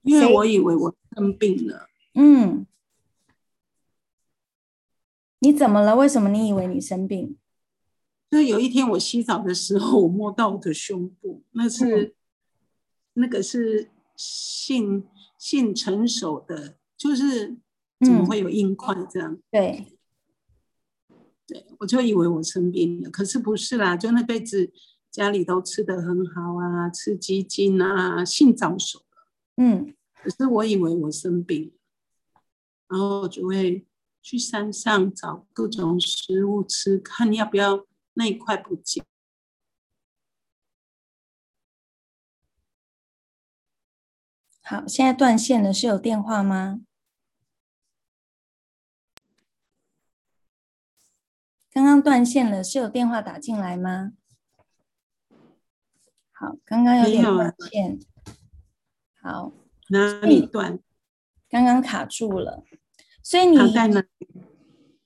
[0.02, 1.86] 因为我以为我生病了。
[2.18, 2.66] 嗯。
[5.40, 5.94] 你怎么了？
[5.94, 7.38] 为什么你以为你生病？
[8.28, 12.16] 就有一天我洗澡的时候，我摸到我的胸部，那是
[13.14, 15.06] 那个是性
[15.38, 17.56] 性成熟的，就是
[18.00, 19.38] 怎么会有硬块这样？
[19.50, 19.96] 对，
[21.46, 24.72] 对，我就以为我生病了，可是不是啦，就那辈子
[25.10, 29.02] 家里都吃的很好啊，吃鸡精啊，性早熟
[29.56, 31.72] 嗯，可是我以为我生病，
[32.88, 33.84] 然后就会。
[34.20, 39.06] 去山上找各种食物吃，看要不要那一块不见。
[44.60, 46.80] 好，现在断线了，是有电话吗？
[51.70, 54.12] 刚刚断线了，是有电话打进来吗？
[56.32, 57.98] 好，刚刚有点断线。
[59.22, 59.52] 好，
[59.88, 60.78] 哪里断？
[61.48, 62.64] 刚刚卡住了。
[63.22, 63.58] 所以你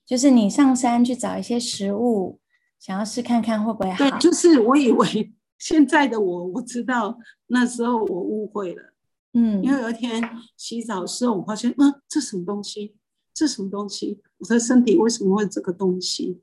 [0.05, 2.39] 就是你上山去找一些食物，
[2.79, 3.97] 想要试看看会不会好。
[3.97, 8.93] 对，就是我以为 现在的我，我知道那时候我误会了。
[9.33, 10.21] 嗯，因为有一天
[10.55, 12.95] 洗澡的时候，我发现，嗯，这什么东西？
[13.33, 14.21] 这什么东西？
[14.37, 16.41] 我的身体为什么会这个东西？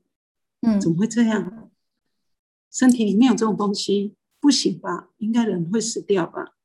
[0.61, 1.69] 嗯，怎么会这样？
[2.69, 5.09] 身体里面有这种东西，不行吧？
[5.17, 6.55] 应该人会死掉吧？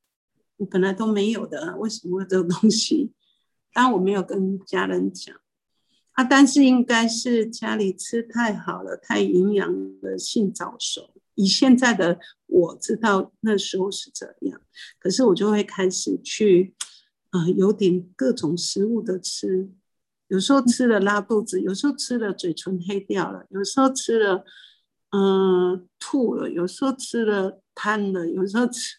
[0.57, 3.13] 我本来都没有的，为什么会这种东西？
[3.77, 5.37] 但我没有跟家人讲
[6.13, 11.11] 啊，但是应该是家里吃太好了，太营养了，性早熟。
[11.35, 14.59] 以现在的我知道那时候是这样，
[14.99, 16.75] 可是我就会开始去，
[17.33, 19.69] 呃，有点各种食物的吃，
[20.29, 24.43] 有时候吃了拉肚子，有时候吃了嘴唇黑掉了，有时候吃了，
[25.11, 28.97] 嗯，吐了，有时候吃了瘫了，有时候吃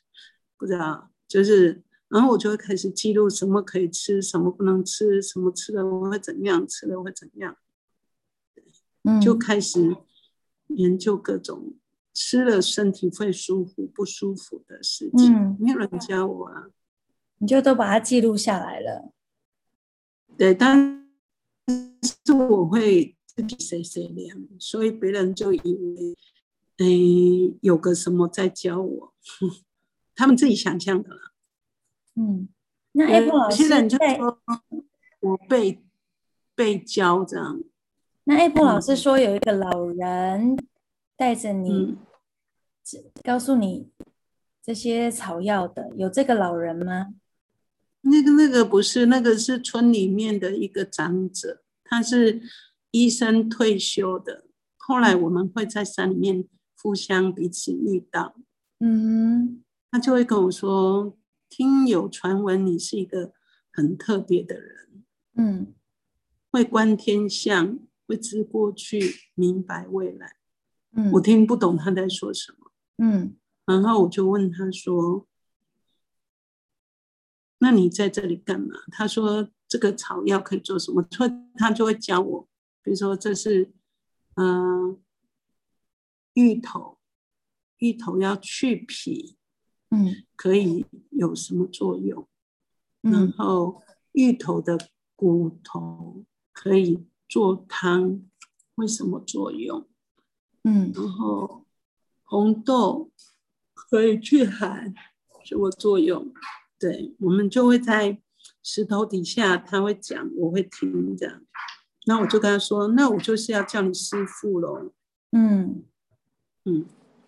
[0.56, 1.82] 不知道，就是。
[2.10, 7.58] 然后我就会开始记录什么可以吃，什么不能吃，什么吃了我会怎样，吃了会怎样，
[9.04, 9.96] 嗯，就开始
[10.68, 11.76] 研究各种
[12.14, 15.36] 吃了身体会舒服不舒服的事情。
[15.36, 16.68] 嗯，没有人教我啊，
[17.40, 19.12] 你就都把它记录下来了。
[20.38, 21.10] 对，但
[22.02, 26.18] 是我会自己谁谁量，所以别人就以为，
[26.78, 29.14] 哎，有个什么在教我，
[30.16, 31.34] 他们自己想象的了。
[32.20, 32.50] 嗯，
[32.94, 34.20] 那 Apple 老师在
[35.20, 35.84] 我被
[36.56, 37.62] 被教这样。
[38.24, 40.58] 那 Apple 老师说有一个老人
[41.16, 41.96] 带着你，
[43.24, 43.92] 告诉你
[44.64, 47.14] 这些草药的，有这个老人吗？
[48.02, 52.42] 那个那个不是，那个是村里面的一个长者，他是
[52.90, 54.46] 医生退休的。
[54.78, 56.44] 后来我们会在山里面
[56.82, 58.34] 互相彼此遇到，
[58.80, 61.16] 嗯，他就会跟我说。
[61.50, 63.34] 听有传闻，你是一个
[63.72, 65.04] 很特别的人，
[65.36, 65.74] 嗯，
[66.52, 69.00] 会观天象，会知过去，
[69.36, 70.36] 明白未来，
[70.92, 75.28] 嗯，我听不懂他在说什么，嗯，然后我就问他说
[77.60, 78.76] ：“那你在这里干嘛？
[78.92, 81.02] 他说这个草药可以做什么？
[81.04, 82.50] 他他就会教我，
[82.84, 83.72] 比如说这是
[84.36, 85.02] 嗯
[86.34, 87.00] 芋头，
[87.78, 89.37] 芋头要去皮，
[89.90, 92.28] 嗯可以有什么作用？
[93.02, 94.78] 然嗯后芋头的
[95.16, 98.22] 骨头可以做汤，
[98.76, 99.88] 为什么作用？
[100.64, 101.66] 嗯然后
[102.24, 103.10] 红豆
[103.74, 104.94] 可以去寒，
[105.46, 106.34] 什么作用？
[106.78, 108.22] 对，我们就会在
[108.62, 111.42] 石头底下，他会讲，我会听这样。
[112.06, 114.92] 那我就跟他说，那我就是要叫你师傅喽。
[115.32, 115.84] 嗯
[116.66, 116.86] 嗯，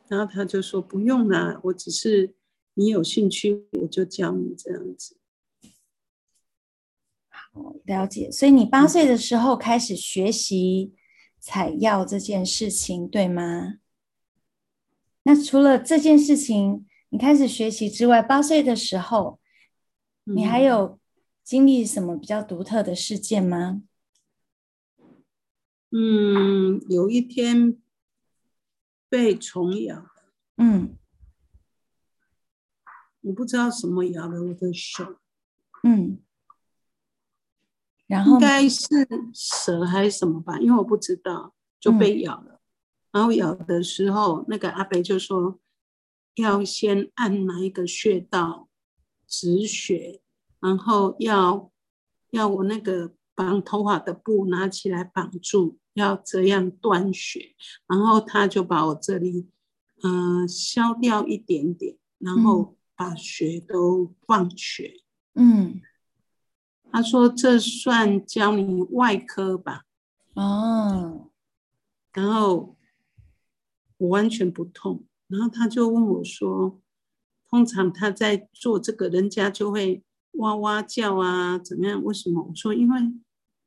[0.08, 2.34] 然后他就说不用啦，我只是
[2.80, 5.18] 你有兴趣，我就教你这样子。
[7.28, 8.32] 好了解。
[8.32, 10.94] 所以你八岁的时候开始学习
[11.42, 13.80] 采药这件事情，对吗？
[15.24, 19.42] 那除了这件事情你开始学习之外，八岁的时候
[20.24, 21.00] 你还嗯有
[21.44, 23.84] 经历什么比较独特的事件吗？
[25.92, 27.78] 嗯，有一天
[29.10, 30.06] 被虫咬，
[30.56, 30.96] 嗯
[33.22, 35.18] 我不知道什么咬了我的手，
[35.84, 36.20] 嗯，
[38.08, 38.86] 然后应该是
[39.34, 42.62] 蛇还是什么吧，因为我不知道就被咬了。
[43.12, 45.60] 然后咬的时候，那个阿北就说
[46.36, 48.70] 要先按哪一个穴道
[49.28, 50.22] 止血，
[50.60, 51.72] 然后要
[52.30, 57.56] 要我那个绑头发的布拿起来绑住，要这样断血。
[57.88, 59.50] 然后他就把我这里
[60.04, 64.98] 嗯、呃削掉一点点，然后把血都放血。
[65.34, 65.80] 嗯
[66.92, 69.86] 他说这算教你外科吧，
[70.34, 71.30] 哦
[72.12, 72.76] 然后
[73.98, 76.82] 我完全不痛，然后他就问我说，
[77.50, 82.04] 通常他在做这个，人家就会哇哇叫啊，怎么样？
[82.04, 82.44] 为什么？
[82.50, 83.00] 我说因为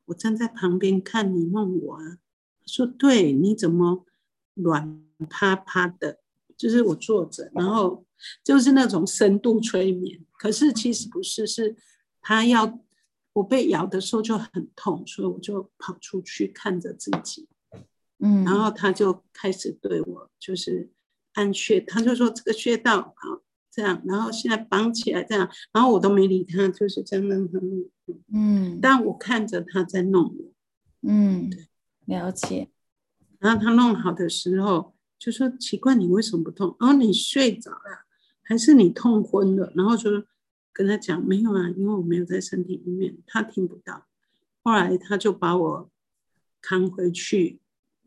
[0.06, 2.18] 我站在旁边看你弄我啊。
[2.60, 4.04] 他说对，你怎么
[4.54, 6.18] 软趴趴的？
[6.62, 8.04] 就是我坐着，然后
[8.44, 11.74] 就是那种深度催眠，可是其实不是，是
[12.20, 12.78] 他要
[13.32, 17.48] 我被咬的时候就很痛，所以我就跑出去看着自己。
[18.20, 20.88] 嗯，然后他就开始对我就是
[21.32, 27.90] 按穴，他就说这个穴道好这样，然后现在绑起来这样，然后我都没理他，就是这样让他弄，
[28.32, 30.52] 嗯但我看着他在弄我，
[31.10, 31.50] 嗯
[32.04, 32.68] 了解。
[33.40, 36.74] 然后他弄好的时候就说奇怪你为什么不痛？
[36.80, 38.04] 然后你睡着了
[38.42, 39.72] 还是你痛昏了？
[39.76, 40.10] 然后就
[40.72, 44.04] 跟他讲没有啊，因为我没有在身体里面，他听不到。
[44.64, 45.88] 后来他就把我
[46.60, 47.60] 扛回去，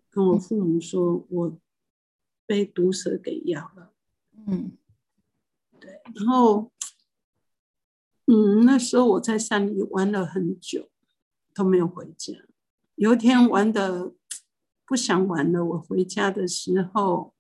[0.10, 1.58] 跟我父母说我
[2.46, 3.94] 被毒蛇给咬了。
[4.46, 4.74] 嗯
[5.80, 6.70] 对，然后，
[8.26, 10.90] 嗯，那时候我在山里玩了很久，
[11.54, 12.34] 都没有回家。
[12.96, 14.12] 有一天玩的
[14.86, 17.34] 不想玩了，我回家的时候，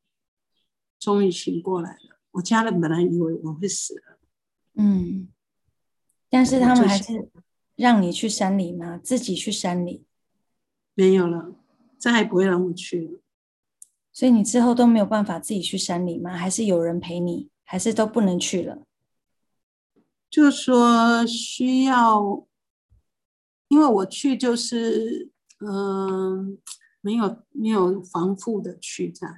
[0.99, 2.19] 终于醒过来了。
[2.31, 4.19] 我家人本来以为我会死了，
[4.73, 5.29] 嗯，
[6.29, 7.29] 但是他们还是
[7.75, 8.97] 让你去山里吗？
[8.97, 10.05] 自己去山里，
[10.93, 11.55] 没有了，
[11.97, 13.19] 再也不会让我去了。
[14.11, 16.35] 所以你之后都没有办法自己去山里吗？
[16.35, 17.49] 还是有人陪你？
[17.63, 18.83] 还是都不能去了？
[20.29, 22.45] 就说需要，
[23.69, 26.57] 因为我去就是，嗯、
[27.05, 29.35] 没有没有防护的去这样，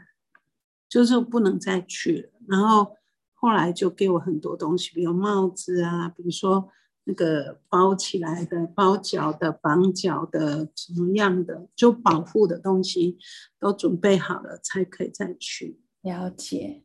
[0.88, 2.30] 就是不能再去了。
[2.48, 2.96] 然后
[3.34, 6.70] 后来就给我很多东西，比如帽子啊，比如说
[7.04, 13.18] 那个包起来的、包脚的、绑脚的，什么样的就保护的东西
[13.60, 15.82] 都准备好了，才可以再去。
[16.02, 16.84] 了解。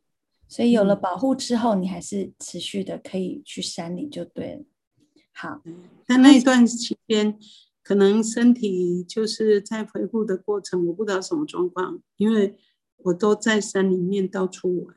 [0.49, 4.63] 所以有了嗯保护之后，你还是持续的可以去山里就对了。
[5.31, 5.61] 好，
[6.05, 7.39] 但那一段期间，
[7.83, 12.57] 可能身体就是在恢复的过程，我不知道什么状况，因为
[12.97, 14.95] 我都在山里面到处玩，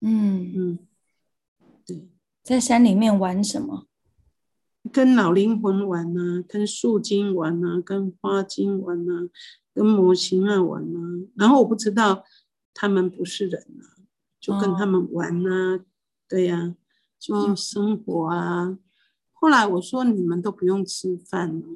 [0.00, 0.78] 嗯，嗯，
[1.84, 2.08] 对，
[2.42, 3.86] 在山里面玩什么？
[4.92, 9.28] 跟老灵魂玩啊，跟树精玩啊，跟花精玩啊，
[9.74, 12.24] 跟模型啊玩啊，然后我不知道
[12.72, 13.98] 他们不是人啊，
[14.40, 15.84] 就跟他们玩啊，
[16.28, 16.76] 对呀、
[17.18, 18.78] 就生活啊。
[19.32, 21.66] 后来我说你们都不用吃饭了，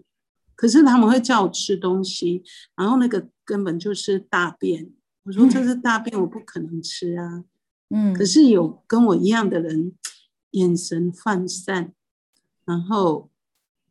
[0.61, 2.45] 可是他们会叫我吃东西，
[2.77, 4.93] 然后那个根本就是大便。
[5.23, 7.45] 我说这是大便，我不可能吃啊。
[7.89, 9.95] 嗯，可是有跟我一样的人，
[10.51, 11.95] 眼神涣散，
[12.67, 13.31] 然后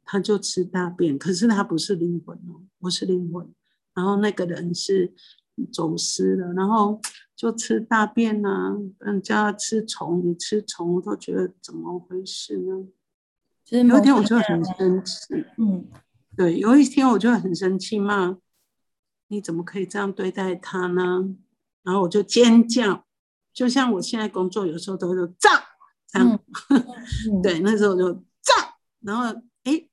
[0.06, 3.52] 他就吃大便，可是他不是灵魂哦，我是灵魂。
[3.96, 5.12] 然后那个人是
[5.74, 7.02] 走失了，然后
[7.36, 12.86] 就吃大便啊，嗯，叫他吃虫，你吃虫，我都觉得怎么回事呢？
[13.66, 15.88] 就是有一天我就很生气，嗯
[16.40, 18.38] 对，有一天我就很生气，骂
[19.28, 21.36] 你怎么可以这样对待他呢？
[21.84, 23.06] 然后我就尖叫，
[23.54, 25.50] 就像我现在工作有时候都会说炸
[26.08, 29.86] 这样，嗯， 对，那时候就炸，然后哎，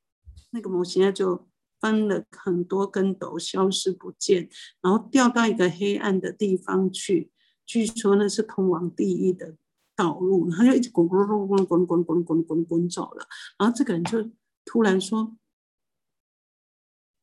[0.50, 1.48] 那个模型啊就
[1.80, 4.48] 翻了很多跟斗，消失不见，
[4.80, 7.32] 然后掉到一个黑暗的地方去，
[7.66, 9.56] 据说那是通往地狱的
[9.96, 13.26] 道路，然后就一直滚滚滚滚滚滚滚滚滚滚走了，
[13.58, 14.30] 然后这个人就
[14.64, 15.36] 突然说：“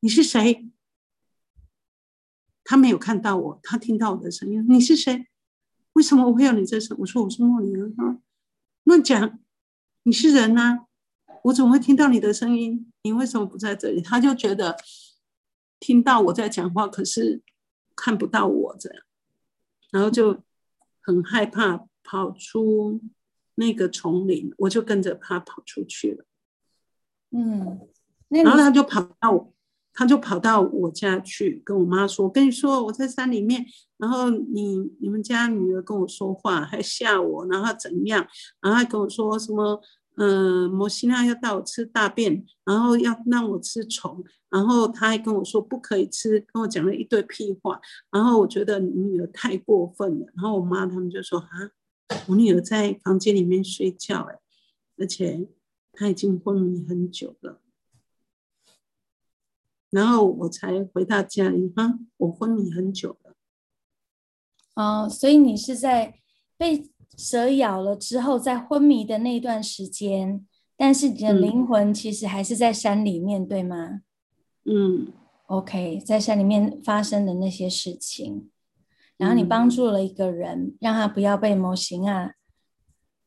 [0.04, 0.68] 你是谁？”
[2.62, 5.28] 他没有看到我，他听到我的声音：“你是谁？
[5.94, 8.18] 为什么我会有你这声？”我说：“我是莫妮儿。”他
[8.84, 9.38] ：“乱讲，
[10.02, 10.80] 你是人呐、
[11.44, 12.92] 我怎么会听到你的声音？
[13.02, 14.76] 你为什么不在这里？”他就觉得
[15.80, 17.42] 听到我在讲话，可是
[17.96, 19.02] 看不到我这样，
[19.90, 20.42] 然后就
[21.00, 23.00] 很害怕，跑出
[23.54, 26.26] 那个丛林，我就跟着他跑出去了。
[27.30, 27.88] 嗯，
[28.28, 29.53] 然后他就跑到我，
[29.94, 33.64] 他就跑到我家去跟我妈说：“我跟你说，我在山里面，
[33.96, 38.26] 然后你你们家女儿跟我说话，还吓我，然后怎样？
[38.60, 39.80] 然后还跟我说什么？
[40.16, 47.80] 嗯，摩西娜要带我吃大便，然后要让我吃虫，然后他还跟我说不可以吃，跟我讲了一堆屁话。
[48.12, 50.26] 然后我觉得你女儿太过分了。
[50.36, 51.48] 然后我妈他们就说：啊，
[52.28, 54.38] 我女儿在房间里面睡觉、欸，
[54.98, 55.48] 而且
[55.92, 57.60] 她已经昏迷很久了。
[59.94, 63.36] 然后我才回到家里，哈，我昏迷很久了。
[64.74, 66.18] 哦，所以你是在
[66.56, 70.44] 被蛇咬了之后，在昏迷的那段时间，
[70.76, 74.00] 但是你的嗯灵魂其实还是在山里面，对吗
[74.64, 75.12] 嗯
[75.46, 78.50] ？OK，在山里面发生的那些事情，
[79.16, 82.32] 然后你嗯帮助了一个人，让他不要被模型啊，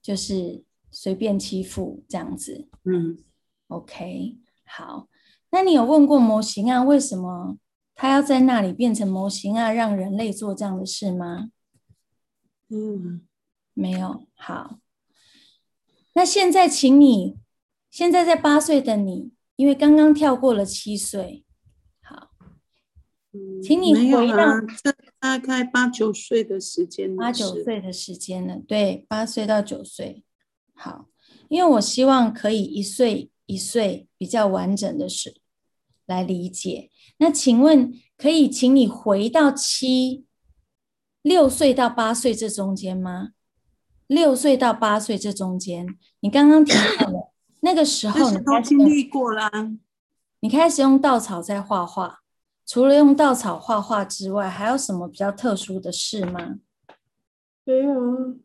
[0.01, 2.67] 就是随便欺负这样子。
[2.83, 3.17] 嗯
[3.69, 5.07] ，OK，好，
[5.49, 7.57] 那你有问过模型啊，为什么
[7.95, 11.49] 他要在那里变成模型啊，让人类做这样的事吗？
[12.69, 13.21] 嗯，
[13.73, 14.27] 没有。
[14.35, 14.79] 好，
[16.13, 17.37] 那现在请你，
[17.89, 21.45] 现在在八岁的你，因为刚刚跳过了七岁，
[22.01, 22.31] 好，
[23.31, 24.61] 嗯请你回到啊，
[25.19, 30.23] 大概八九岁的时间八九事，岁的时间了，对，八岁到九岁。
[30.75, 31.07] 好，
[31.47, 35.41] 因为我希望可以一岁一岁比较完整的是
[36.05, 36.91] 来理解。
[37.17, 40.25] 那请问，可以请你回到七
[41.23, 43.29] 六岁到八岁这中间吗？
[44.05, 49.51] 六岁到八岁这中间，你刚刚提到了那个时候，些你开始用都经历过啦。
[50.39, 52.19] 你开始用稻草在画画，
[52.65, 56.59] 除了用稻草画画之外，还有什么比较特殊的事吗？
[57.65, 58.37] 没有，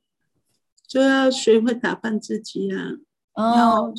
[0.89, 2.97] 就要学会打扮自己啊。
[3.35, 3.95] 哦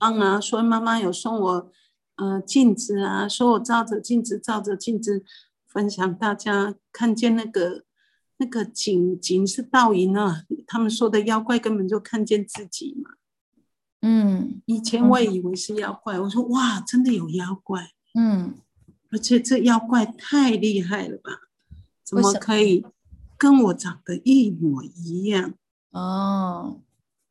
[0.00, 1.72] 要，帮啊，所以妈妈有送我
[2.16, 5.24] 呃镜子啊，说我照着镜子，照着镜子
[5.66, 7.84] 分享大家看见那个
[8.38, 13.10] 那个景景是倒影啊，他们说的妖怪根本就看见自己嘛。
[14.02, 18.54] 嗯以前我也以为是妖怪，我说哇，真的有妖怪，嗯。
[19.10, 21.30] 而且这妖怪太厉害了吧？
[22.02, 22.84] 怎么可以
[23.38, 25.54] 跟我长得一模一样？
[25.90, 26.80] 哦，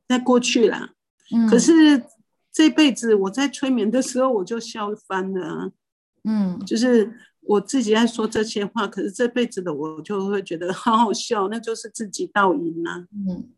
[0.08, 0.94] 在过去啦，
[1.30, 2.06] 嗯，可是
[2.54, 5.72] 这辈子我在催眠的时候我就笑翻了啊，
[6.24, 6.60] 嗯。
[6.66, 13.50] 就是我自己在说这些话，可是这辈子的我就会觉得好好笑，那就是自己倒影啊，嗯。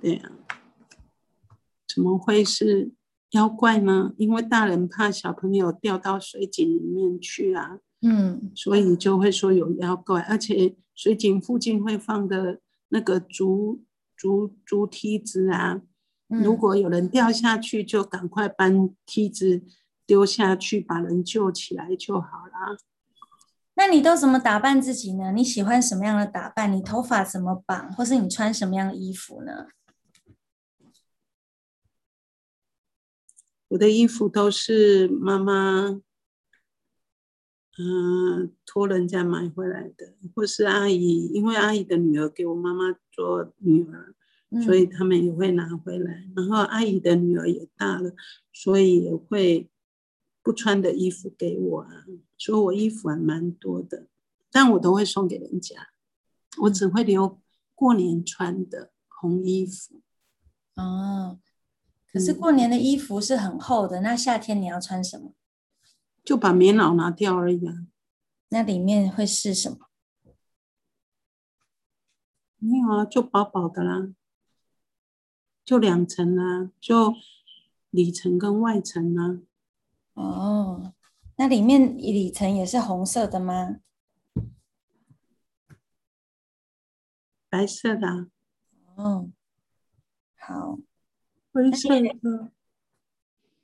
[0.00, 0.32] 对呀、
[1.92, 2.92] 怎么会是
[3.32, 4.12] 妖怪呢？
[4.16, 8.50] 因为大人怕小朋友掉到水井里面去啊，嗯。
[8.54, 13.82] 所以就会说有妖怪，而且水井附近会放的那个竹
[14.16, 15.82] 竹竹梯子啊，嗯，
[16.40, 19.62] 如果有人掉下去，就赶快搬梯子
[20.06, 22.76] 丢下去，把人救起来就好啦。
[23.74, 25.32] 那你都怎么打扮自己呢？
[25.32, 26.72] 你喜欢什么样的打扮？
[26.72, 29.68] 你头发怎么绑，或是你穿什么样的衣服呢？
[33.68, 36.02] 我的衣服都是妈妈，
[37.78, 44.14] 嗯、托人家买回来的，或是阿姨，因为阿姨的女儿给我妈妈做女儿，嗯
[44.60, 46.28] 所以他们也会拿回来。
[46.36, 48.12] 然后阿姨的女儿也大了，
[48.52, 49.70] 所以也会
[50.42, 52.04] 不穿的衣服给我啊。
[52.36, 54.08] 所以我衣服还蛮多的，
[54.50, 55.88] 但我都会送给人家。
[56.62, 57.40] 我只会留
[57.74, 60.02] 过年穿的红衣服。
[60.74, 61.38] 哦，
[62.10, 65.34] 可是嗯过年的衣服是很厚的，那夏天你要穿什么？
[66.24, 67.86] 就把棉袄拿掉而已啊。
[68.50, 69.78] 那里面会是什么？
[72.58, 74.08] 没有啊，就薄薄的啦，
[75.64, 77.14] 就两层啊，就
[77.90, 79.40] 里层跟外层啊。
[80.14, 80.94] 哦，
[81.36, 83.80] 那里面里层也是红色的吗？
[87.48, 88.28] 白色的。
[88.96, 89.30] 哦，
[90.36, 90.78] 好。
[91.52, 92.50] 灰色的。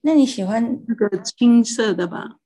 [0.02, 2.38] 那你喜欢那个青色的吧？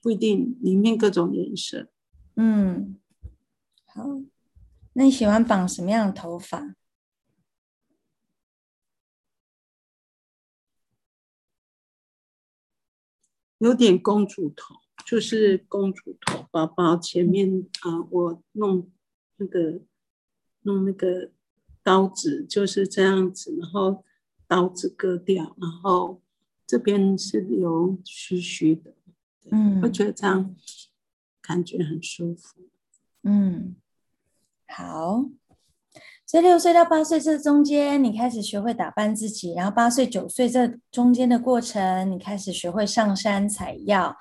[0.00, 1.88] 不一定，里面各种颜色。
[2.36, 2.98] 嗯，
[3.86, 4.02] 好。
[4.94, 6.76] 那你喜欢绑什么样的头发？
[13.64, 14.74] 有点公主头，
[15.06, 18.90] 就是公主头，包包前面啊，我弄
[19.38, 19.80] 那个
[20.64, 21.30] 弄那个
[21.82, 24.04] 刀子就是这样子，然后
[24.46, 26.20] 刀子割掉，然后
[26.66, 28.94] 这边是留须须的，
[29.50, 30.54] 嗯，我觉得这样
[31.40, 32.68] 感觉很舒服，
[33.22, 33.76] 嗯，
[34.66, 35.24] 好。
[36.34, 44.16] 在六岁到八岁这中间，你开始学会打扮自己；然后八岁、九岁这中间的过程，你开始学会上山采药，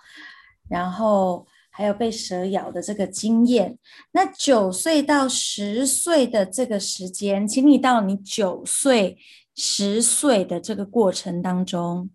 [0.69, 3.79] 然后还有被蛇咬的这个经验。
[4.11, 9.17] 那九岁到十岁的这个时间，请你到你九岁、
[9.55, 12.11] 十岁的这个过程当中，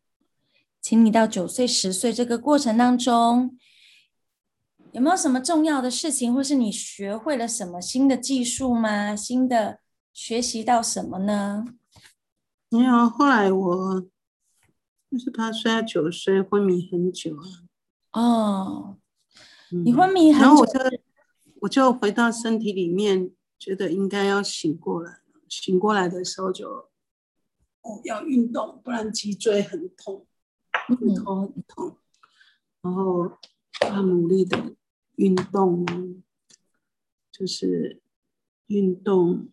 [0.81, 3.59] 请你到九岁、十岁这个过程当中，
[4.93, 9.17] 有没有什么重要的事情，或是你学会了什么新的技术吗？
[9.17, 9.81] 新的？
[10.21, 11.65] 学习到什么呢？
[12.71, 14.01] 没有，后来我
[15.09, 17.47] 就是八岁到九岁昏迷很久啊。
[18.21, 18.99] 哦，
[19.71, 20.81] 你昏迷很久，然后我就
[21.61, 25.21] 我就回到身体里面，觉得应该要醒过来。
[25.49, 26.69] 醒过来的时候就
[27.83, 30.27] 哦要运动，不然脊椎很痛，
[30.99, 31.97] 骨头很痛。
[32.83, 33.39] 然后
[33.71, 34.75] 他努力的
[35.15, 35.87] 运动，
[37.31, 38.03] 就是
[38.67, 39.49] 运动。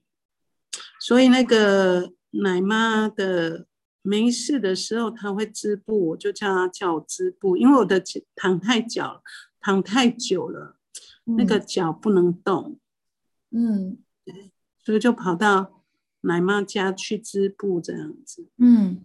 [1.06, 3.68] 所以那个奶妈的
[4.02, 8.02] 没事的时候，她会织布，我就叫她叫我织布，因为我的
[8.36, 9.22] 躺太脚，
[9.62, 10.78] 躺太久了，
[11.26, 12.80] 那个脚不能动，
[13.52, 14.00] 嗯，
[14.84, 15.84] 所以就跑到
[16.22, 18.48] 奶妈家去织布这样子。
[18.58, 19.00] 嗯，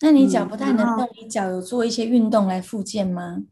[0.00, 3.42] 那你脚不太能动，你脚有做一些运动来复健吗？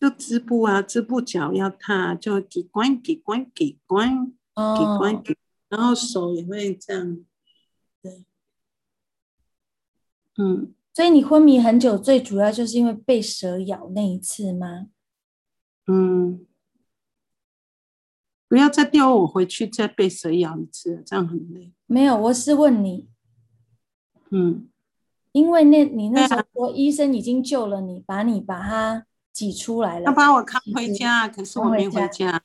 [0.00, 5.36] 就织布啊，织布脚要踏，就给关给关给关给关给。
[5.68, 7.24] 然后手也会这样，
[8.02, 8.24] 对，
[10.38, 14.86] 嗯，所以你昏迷很久，最主要就是因为被蛇咬那一次吗？
[15.86, 16.46] 嗯，
[18.48, 21.72] 不要再丢我回去，再被蛇咬一次，这样很累。
[21.86, 23.08] 没有，我是问你，
[24.30, 24.68] 嗯，
[25.32, 32.42] 因为那你那时候说医生已经救了你，把你把它挤出来了，他把我扛回家，可是我没回家，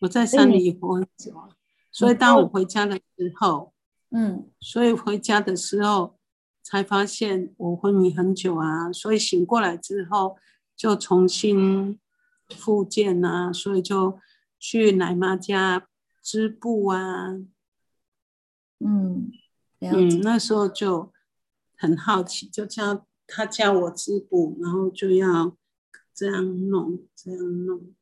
[0.00, 1.50] 我在山里活很久啊。
[1.98, 3.72] 所以当我回家的时候，
[4.10, 6.16] 嗯，所以回家的时候
[6.62, 8.92] 才发现我昏迷很久啊。
[8.92, 10.36] 所以醒过来之后
[10.76, 11.98] 就重新
[12.50, 14.20] 复健啊，所以就
[14.60, 15.88] 去奶妈家
[16.22, 17.30] 织布啊。
[18.78, 19.32] 嗯
[19.80, 21.12] 嗯，那时候就
[21.76, 25.56] 很好奇，就叫他叫我织布，然后就要
[26.14, 27.92] 这样弄，这样弄，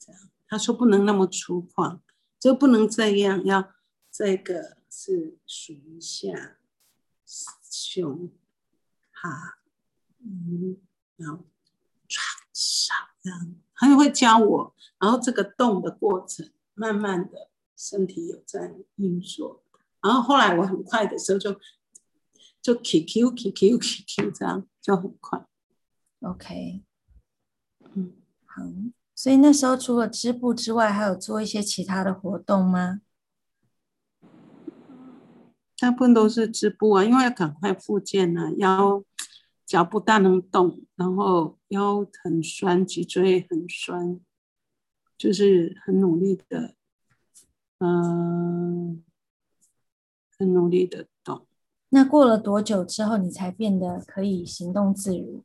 [0.00, 0.20] 这样。
[0.48, 2.00] 他说不能那么粗犷。
[2.38, 3.74] 就不能这样，要
[4.10, 6.58] 这个是数一下，
[7.70, 8.30] 胸，
[9.12, 9.58] 哈，
[10.20, 10.76] 嗯，
[11.16, 11.44] 然后
[12.08, 12.20] 唰
[12.52, 19.62] 上这样，他就会教我，然后这个动的过程，慢慢的身体有在运作，
[20.00, 21.60] 然后后来我很快的时候就
[22.62, 25.46] 就 Q Q Q Q Q Q 这样就很快
[26.20, 26.82] ，OK，
[27.94, 28.12] 嗯，
[28.44, 28.62] 好。
[29.16, 33.00] 所以那时候除了织布之外，还有做一些其他的活动吗？
[35.78, 39.02] 大部分都是织布啊，因为要赶快复健呢，腰
[39.64, 44.20] 脚不大能动，然后腰很酸，脊椎很酸，
[45.16, 46.74] 就是很努力的，
[47.78, 49.02] 嗯，
[50.38, 51.46] 很努力的动。
[51.88, 55.42] 那过了多久之后，你才变得可以行动自如？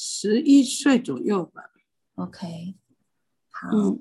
[0.00, 1.70] 十一岁左右吧
[2.14, 2.76] ，OK，
[3.50, 4.00] 好，嗯，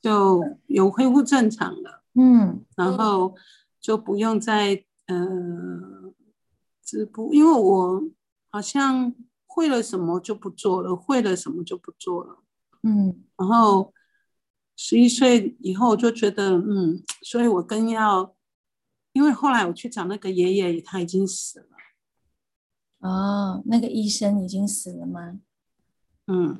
[0.00, 3.34] 就有恢复正常了，嗯，然后
[3.78, 6.14] 就不用再呃
[6.82, 8.02] 直播，因为我
[8.48, 12.38] 好像会了什么就不做了，会了什么就不做了，
[12.82, 13.92] 嗯，然后
[14.76, 18.34] 十一岁以后就觉得，嗯，所以我更要，
[19.12, 21.71] 因为后来我去找那个爷爷，他已经死了。
[23.02, 25.38] 哦，那个医生已经死了吗？
[26.28, 26.56] 嗯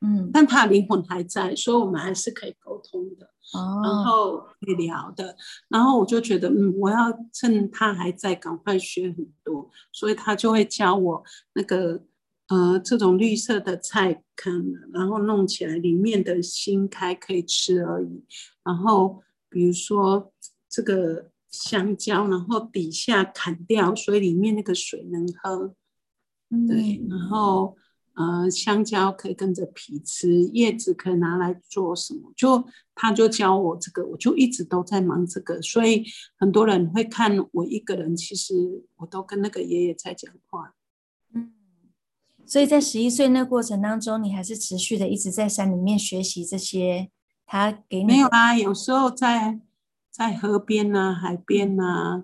[0.00, 5.36] 嗯，但他灵魂还在，所以我们还是可以沟通的，哦，然后可以聊的。
[5.68, 11.22] 然后我就觉得，嗯，我要趁他还在，赶快学很多，所以他就会教我
[11.54, 12.02] 那个
[12.48, 18.24] 呃这种绿色的菜坑，然后弄起来里面的新开可以吃而已。
[18.64, 20.32] 然后比如说
[20.68, 25.74] 这个香蕉，然后底下砍掉，所以里面那个水能喝。
[26.66, 27.76] 对，嗯然后
[28.14, 32.32] 呃，香蕉可以跟着皮吃，叶子可以拿来做什么？
[32.36, 36.04] 就他就教我这个，我就一直都在忙这个，所以
[36.38, 40.74] 很多人会看我一个人，其实我都跟那个爷爷在讲话。
[41.34, 41.52] 嗯，
[42.46, 47.10] 所以在十一岁那过程当中，你还是持续的一直在山里面学习这些
[47.44, 49.60] 他给你没有啊，有时候在
[50.08, 52.22] 在河边呐、海边呐、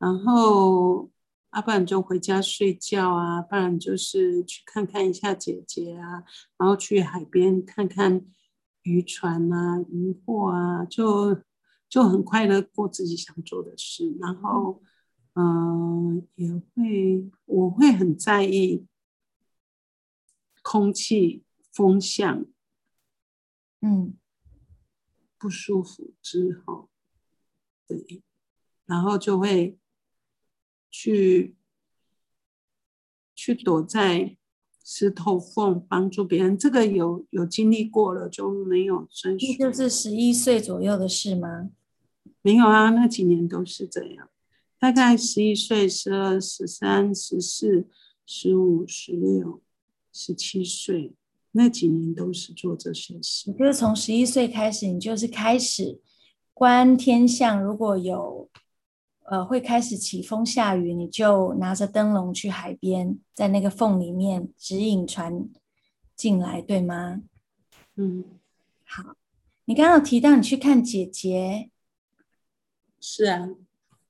[0.00, 1.08] 然后
[1.50, 6.22] 要、不然就回家睡觉啊，不然就是去看看一下姐姐啊，
[6.58, 8.26] 然后去海边看看
[8.82, 11.42] 渔船啊、渔获啊，就
[11.88, 14.16] 就很快乐过自己想做的事。
[14.20, 14.82] 然后，
[15.34, 18.86] 嗯、也会我会很在意
[20.62, 22.44] 空气、风向，
[23.80, 24.14] 嗯
[25.38, 26.90] 不舒服之后，
[27.86, 28.22] 对，
[28.84, 29.78] 然后就会
[30.90, 31.56] 去
[33.34, 34.36] 去躲在
[34.84, 36.56] 石头缝帮助别人。
[36.56, 41.70] 这个有有经历过了就没有遵这循，就是十一岁左右的事吗？
[42.42, 44.30] 没有啊，那几年都是这样。
[44.78, 47.88] 大概十一岁、十二、十三、十四、
[48.24, 49.60] 十五、十六、
[50.12, 51.14] 十七岁
[51.52, 53.52] 那几年都是做这些事。
[53.52, 56.00] 就是从十一岁开始，你就是开始
[56.54, 58.48] 观天象，如果有
[59.30, 65.48] 呃会开始起风下雨，你就拿着灯笼去海边，在那个缝里面指引船
[66.16, 67.20] 进来，对吗？
[67.96, 68.24] 嗯，
[68.84, 69.14] 好，
[69.66, 71.70] 你刚刚有提到你去看姐姐，
[73.00, 73.48] 是啊。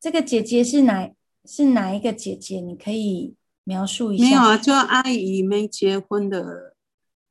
[0.00, 1.10] 这个姐姐是哪
[1.44, 2.60] 是哪一个姐姐？
[2.60, 4.24] 你可以描述一下。
[4.24, 6.76] 没有啊，就阿姨没结婚的，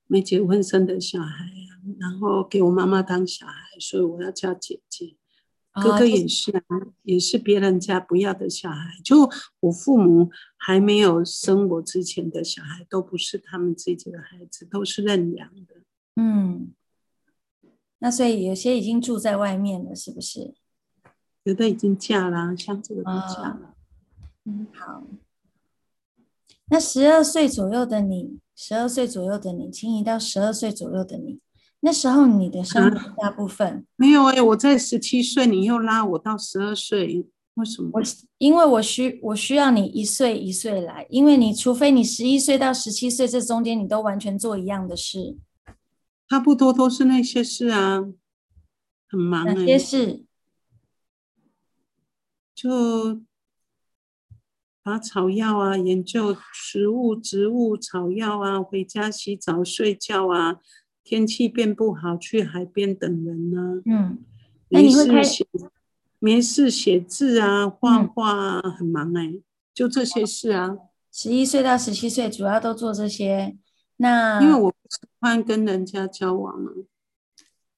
[0.08, 5.16] 没结婚生的小孩啊，然后给我妈妈当小孩，所以我要叫姐姐。
[5.82, 6.64] 哥哥哦也是啊，
[7.04, 9.00] 也是别人家不要的小孩。
[9.04, 15.76] 就我父母还没有生我之前的小孩，都不是他们自己的孩子，都是认养的。
[16.16, 16.74] 嗯，
[18.00, 20.54] 那所以有些已经住在外面了，是不是？
[21.44, 23.76] 有的已经嫁了，像这个都啊嫁了。
[24.46, 25.04] 嗯，好。
[26.70, 31.40] 那十二岁左右的你，十二岁左右的你，请移到十二岁左右的你。
[31.82, 37.90] 那时候你的生活大部分，没有哎、我在十七岁，你又拉我到十二岁，为什么？
[37.94, 38.02] 我
[38.40, 45.38] 因为我需我需要你一岁一岁来，因为你除非你十一岁到十七岁这中间你都完全做一样的事，
[46.28, 48.04] 差不多都是那些事啊，
[49.08, 50.24] 很忙哎、哪些事？
[52.56, 53.22] 就
[54.82, 60.58] 拔草药啊，研究食物、植物、草药啊，回家洗澡、睡觉啊，
[61.08, 64.18] 天气变不好，去海边等人呢、嗯，
[64.68, 65.48] 那没你会开事写，
[66.20, 69.36] 没事写字啊，画嗯画啊，很忙哎、
[69.74, 70.78] 就这些事啊。
[71.10, 73.56] 十一岁到十七岁主要都做这些，
[73.96, 76.74] 那因为我不喜欢跟人家交往啊，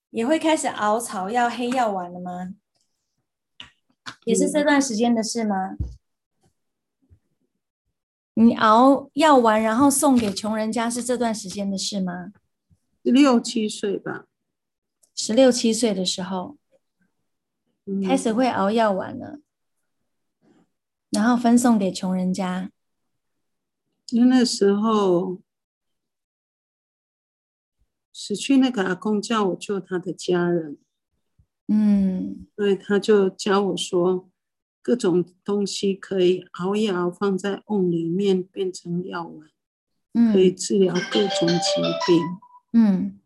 [0.09, 2.55] 也会开始熬草药、黑药丸了吗？
[4.25, 5.75] 也是这段时间的事吗？
[8.33, 12.31] 你熬药丸，然后送给穷人家，是这段时间的事吗？
[13.11, 14.25] 六七岁吧，
[15.15, 16.57] 十六七岁的时候。
[17.85, 19.39] 嗯、开始会熬药丸了，
[21.09, 22.69] 然后分送给穷人家。
[24.11, 25.41] 因为那时候
[28.13, 30.77] 死去那个阿公叫我救他的家人，
[31.67, 32.45] 嗯。
[32.55, 34.29] 所以他就教我说，
[34.83, 39.49] 各种东西可以熬一熬，放在瓮里面变成药丸，
[40.31, 42.21] 可以嗯治疗各种疾病。
[42.73, 43.19] 嗯，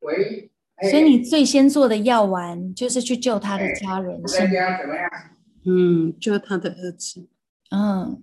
[0.00, 0.50] 喂，
[0.90, 4.52] 所以你最先做的药丸就是去救他的家人，是吗？
[4.52, 5.10] 家怎么样？
[5.66, 7.26] 嗯，救他的儿子，
[7.70, 8.22] 嗯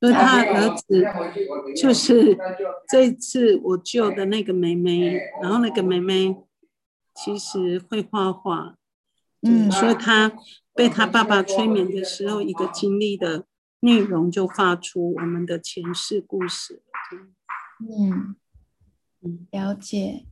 [0.00, 1.00] 就是他儿子，
[1.76, 2.36] 就就是
[2.88, 6.36] 这一次我救的那个妹妹，然后那个妹妹
[7.14, 8.74] 其实会画画，
[9.42, 10.32] 嗯所以她
[10.74, 13.44] 被她爸爸催眠的时候，一个经历的
[13.80, 16.82] 内容就发出我们的前世故事。
[17.12, 17.34] 嗯
[18.10, 18.36] 嗯，
[19.50, 20.26] 了解。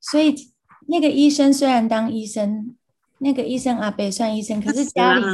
[0.00, 0.52] 所以
[0.88, 2.76] 那个医生虽然当医生，
[3.18, 5.24] 那个医生阿北算医生，可是死家里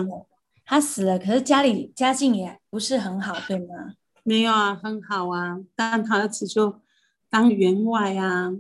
[0.65, 3.95] 他死了，可是家里家境也不是很好，对吗？
[4.23, 6.83] 没有啊，很好啊，但他儿子就
[7.31, 8.53] 当员外啊，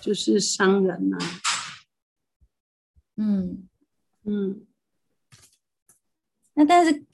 [0.00, 1.18] 就是商人啊。
[3.16, 3.68] 嗯
[4.24, 4.66] 嗯，
[6.54, 7.04] 那但是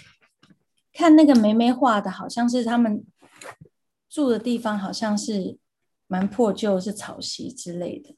[0.92, 3.04] 看那个梅梅画的，好像是他们
[4.08, 5.58] 住的地方，好像是
[6.06, 8.16] 蛮破旧，是草席之类的，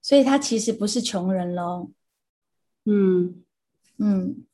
[0.00, 1.90] 所以他其实不是穷人喽。
[2.84, 3.42] 嗯
[3.98, 4.44] 嗯，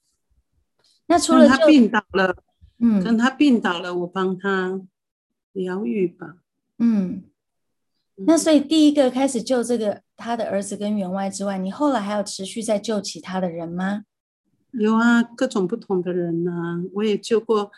[1.06, 2.36] 那除了他病倒了，
[2.78, 4.82] 嗯跟他病倒了，我帮他
[5.52, 6.38] 疗愈吧。
[6.78, 7.22] 嗯，
[8.16, 14.04] 那所以第一个开始救这个他的儿子跟员外之外，你后来还有持续在救其他的人吗？
[14.72, 17.70] 有啊，各种不同的人呐、我也救过。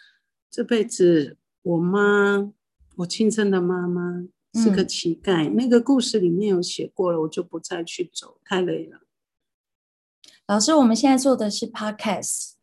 [0.51, 2.51] 这辈子我妈，
[2.99, 4.25] 我亲生的妈妈
[4.55, 9.01] 是个嗯乞丐，那个故事里面有写过了，我就不再去走，太累了。
[10.49, 12.55] 老师，我们现在做的是 podcast，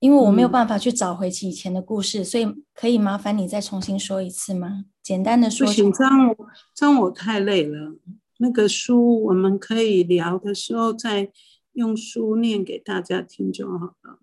[0.00, 4.86] 因为我没有嗯办法去找回以前的故事，所以可以麻烦你再重新说一次吗？
[5.00, 5.98] 简单的说就不行，好。
[5.98, 7.96] 这样我这样我太累了。
[8.38, 11.30] 那个书我们可以聊的时候再
[11.74, 14.18] 用书念给大家听就好了。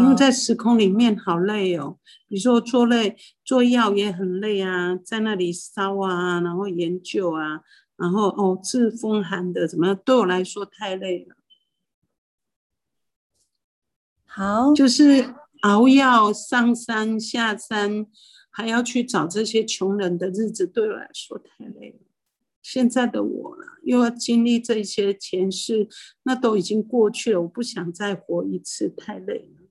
[0.00, 7.60] 因为在时空里面好累哦，比如说做累做药也很累啊，在那里烧啊，然后研究啊，
[7.96, 11.36] 然后哦治风寒的怎么样，对我来说太累了。
[14.26, 15.32] 好，就是
[15.62, 18.06] 熬药上山下山，
[18.50, 21.98] 还要去找这些穷人的日子，对我来说太累了。
[22.60, 25.86] 现在的我了，又要经历这些前世，
[26.24, 29.63] 那都已经过去了，我不想再活一次，太累了。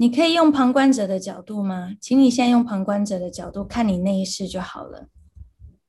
[0.00, 1.94] 你可以用旁观者的角度吗？
[2.00, 5.08] 请你现在用旁观者的角度看你那一世就好了。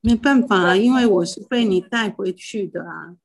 [0.01, 3.15] 没办法啊，因为我是被你带回去的啊，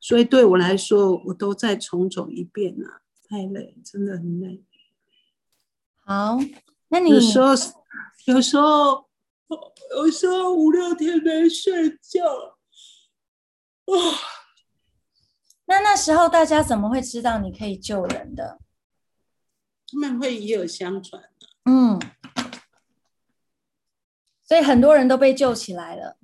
[0.00, 4.64] 所以对我来说，我都再重走一遍啊，太累，真的很累。
[6.00, 6.38] 好，
[6.88, 7.48] 那你有时候，
[8.24, 9.04] 有时候，
[9.98, 12.24] 有时候五六天没睡觉，
[13.84, 13.94] 啊，
[15.66, 18.58] 那那时候大家怎么会知道你可以救人的？
[19.92, 21.22] 他们会以耳相传。
[21.64, 22.00] 嗯，
[24.42, 26.16] 所以很多人都被救起来了，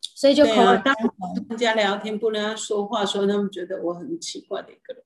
[0.00, 0.94] 所以就口对啊，耳当。
[1.34, 5.02] 跟人家聊天不跟他说话，所以他们觉得我很奇怪的一个人，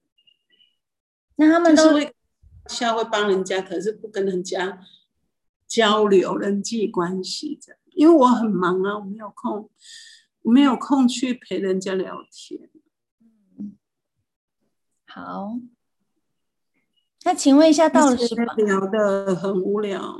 [1.36, 2.14] 那他们都就是会
[2.66, 4.80] 笑会帮人家，可是不跟人家
[5.68, 9.70] 交流人际关系的，因为我很忙啊，我没有空，
[10.42, 12.70] 我没有空去陪人家聊天。
[15.06, 15.60] 好。
[17.24, 20.18] 那请问一下，到了而且十八，聊的很无聊，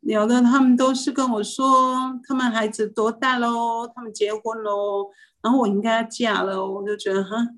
[0.00, 5.10] 聊的他们都是跟我说他们孩子多大喽，他们结婚喽，
[5.42, 7.48] 然后我应该要嫁了，我就觉得哈，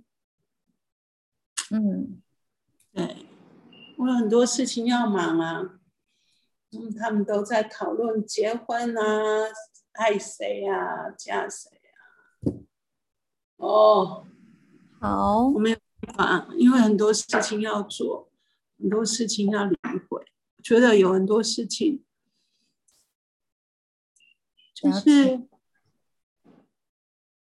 [1.70, 2.20] 嗯，
[2.92, 3.26] 对
[3.98, 5.78] 我有很多事情要忙啊，
[6.72, 9.02] 嗯，他们都在讨论结婚啊，
[9.92, 12.00] 爱谁啊，嫁谁啊，
[13.58, 14.24] 哦，
[14.98, 15.48] 好。
[15.48, 15.76] 我，没有
[16.16, 18.30] 办法，因为很多事情要做，
[18.82, 19.76] 很多事情要理
[20.08, 22.04] 会，我觉得有很多事情
[24.74, 25.46] 就是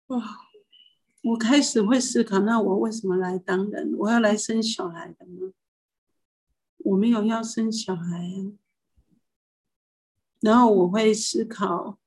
[0.08, 0.22] 哇，
[1.24, 3.94] 我开始会思考，那我为什么来当人？
[3.98, 5.52] 我要来生小孩的吗？
[6.78, 8.56] 我没有要生小孩啊。
[10.40, 12.00] 然后我会思考，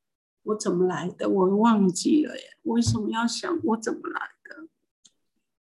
[0.44, 1.28] 我怎么来的？
[1.28, 4.68] 我忘记了耶，为什么要想我怎么来的？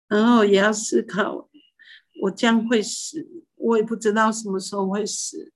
[0.07, 1.49] 然后也要思考，
[2.23, 5.51] 我将会死，我也不知道什么时候会死，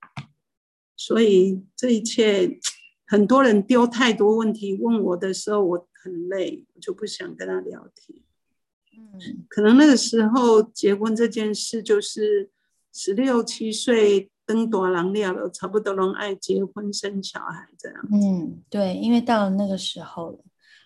[0.96, 2.58] 所以这一切，
[3.06, 8.20] 很多人丢太多问题问我的时候，我很累，我就不想跟他聊天。
[8.92, 12.50] 嗯，可能那个时候结婚这件事，就是
[12.92, 18.08] 十六七岁登大郎了了，差不多能爱结婚生小孩这样。
[18.12, 20.38] 嗯，对，因为到了那个时候了。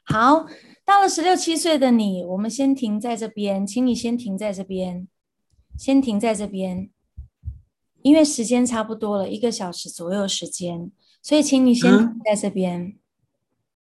[0.05, 0.47] 好，
[0.85, 5.09] 到了十六七岁的你，我们先停在这边，请你先停在这边，
[5.79, 6.91] 先停在这边，
[8.03, 12.97] 因为时间差不多了，一个小时左右时间，所以请你先嗯停在这边，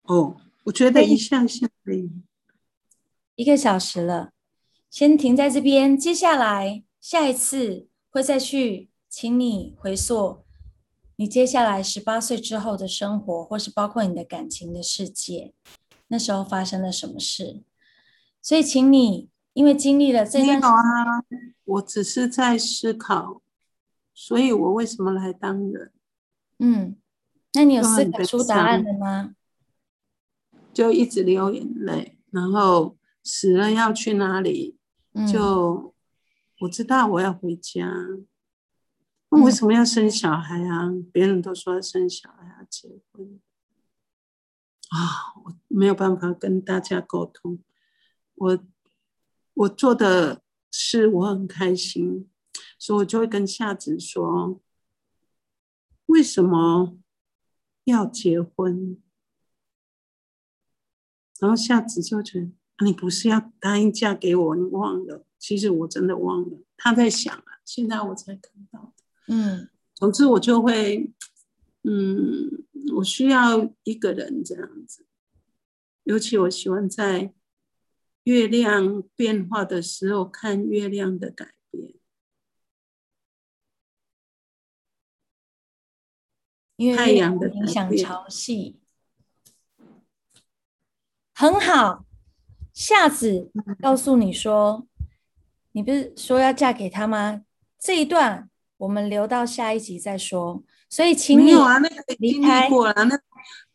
[0.03, 2.09] 哦，我觉得一下下可以。
[3.35, 4.31] 一个小时了，
[4.89, 5.97] 先停在这边。
[5.97, 10.43] 接下来下一次会再去，请你回溯
[11.15, 15.53] 你接下来十八岁之后的生活，或是包括你的感情的世界，
[16.09, 17.63] 那时候发生了什么事。
[18.41, 21.23] 所以，请你因为经历了这没有段时啊，
[21.63, 23.41] 我只是在思考，
[24.13, 25.91] 所以我为什么来当人？
[26.59, 26.95] 嗯，
[27.53, 29.35] 那你有思考出答案伤了吗？
[30.73, 34.77] 就一直流眼泪，然后死了要去哪里？
[35.13, 35.93] 嗯，就
[36.61, 37.87] 我知道我要回家，
[39.29, 40.89] 那为什么要生小孩啊？
[41.11, 43.39] 别人都说要生小孩要结婚
[44.89, 47.59] 啊，我没有办法跟大家沟通。
[48.35, 48.59] 我
[49.53, 50.41] 我做的
[50.71, 52.29] 事我很开心，
[52.79, 54.59] 所以我就会跟夏子说：
[56.07, 56.97] 为什么
[57.85, 59.01] 要结婚？
[61.39, 62.51] 然后夏子就觉得
[62.85, 65.25] 你不是要答应嫁给我，你忘了？
[65.37, 66.57] 其实我真的忘了。
[66.77, 68.93] 他在想啊，现在我才看到。
[69.27, 71.11] 嗯，总之我就会，
[71.83, 75.05] 嗯，我需要一个人这样子，
[76.03, 77.33] 尤其我喜欢在
[78.23, 81.93] 月亮变化的时候看月亮的改变，
[86.77, 88.75] 因为太阳的影响潮汐，
[91.33, 92.05] 很好。
[92.73, 94.87] 夏子嗯告诉你说，
[95.73, 97.43] 你不是说要嫁给他吗？
[97.77, 100.63] 这一段我们留到下一集再说。
[100.89, 103.05] 所以，请你没有啊，那个已经离开历过了。
[103.05, 103.15] 那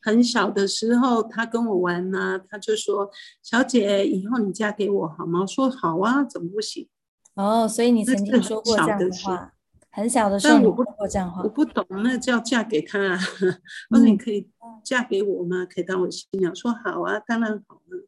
[0.00, 3.10] 很小的时候，他跟我玩呐、他就说
[3.42, 6.88] ：“小姐，以后你嫁给我好吗？”我说：“好啊，怎么不行
[7.34, 9.52] 哦，所以你曾经说过这样小的话，
[9.90, 11.48] 很小的时候但我不你说过这样？”话我。
[11.48, 13.18] 不懂，那叫嫁给他啊。
[13.90, 14.48] 我说：“你可以
[14.82, 15.66] 嫁给我吗？
[15.66, 18.06] 可以当我新娘？”说：“好啊，当然好了。”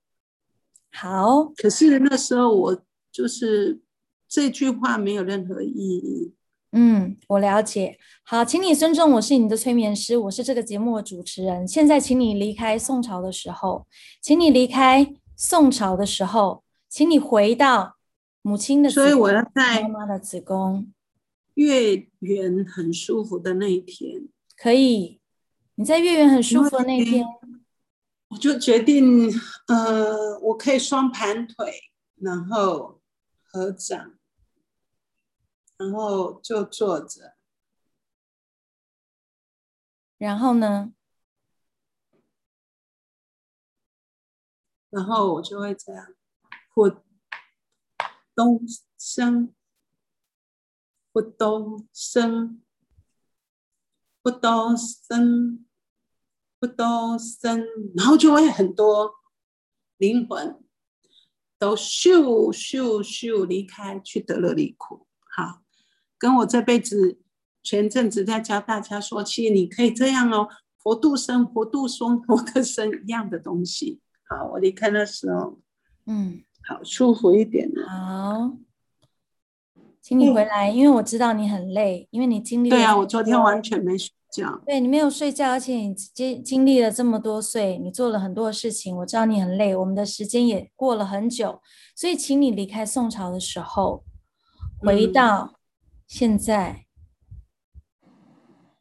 [0.93, 2.83] 好，可是那时候我
[3.13, 3.81] 就是
[4.29, 6.35] 这句话没有任何意义。
[6.73, 7.99] 嗯，我了解。
[8.23, 11.67] 好，请你尊重我是你的催眠师，我是这个节目的主持人。
[11.67, 13.87] 现在，请你离开宋朝的时候，
[14.21, 17.97] 请你离开宋朝的时候，请你回到
[18.43, 20.93] 母亲的子宫，所以我要在妈妈的子宫，
[21.55, 25.19] 月圆很舒服的那一天，可以。
[25.75, 27.25] 你在月圆很舒服的那一天，
[28.29, 29.29] 我就决定，
[29.67, 31.73] 呃，我可以双盘腿，
[32.21, 33.01] 然后
[33.43, 34.13] 合掌，
[35.81, 37.39] 然后就坐着，
[40.19, 40.93] 然后呢？
[44.91, 46.15] 然后我就会这样，
[46.75, 47.03] 活
[48.35, 48.61] 动
[48.99, 49.55] 声，
[51.15, 52.61] 活动声，
[54.23, 55.65] 活动声，
[56.61, 57.65] 活动声，
[57.97, 59.15] 然后就会很多
[59.97, 60.63] 灵魂
[61.59, 65.07] 都咻咻咻离开，去得了离苦。
[65.33, 65.63] 好，
[66.21, 67.19] 跟我这辈子
[67.63, 70.47] 前阵子在教大家说，其实你可以这样哦，
[70.83, 74.01] 佛度生，佛度生，佛的生一样的东西。
[74.29, 75.59] 好，我离开那时候，
[76.05, 77.89] 嗯，好舒服一点了。
[77.89, 78.53] 好，
[80.03, 84.61] 请你回来，因为我知道你很累，因为你经历了对啊，我昨天完全没睡觉。
[84.67, 91.61] 对你没有睡觉，而且你经经历了这么多岁，你做了很多的事情，我知道你很累，我们的时间也过了很久，
[91.97, 94.05] 所以请你离开宋朝的时候，
[94.79, 95.55] 回嗯到
[96.11, 96.87] 现在，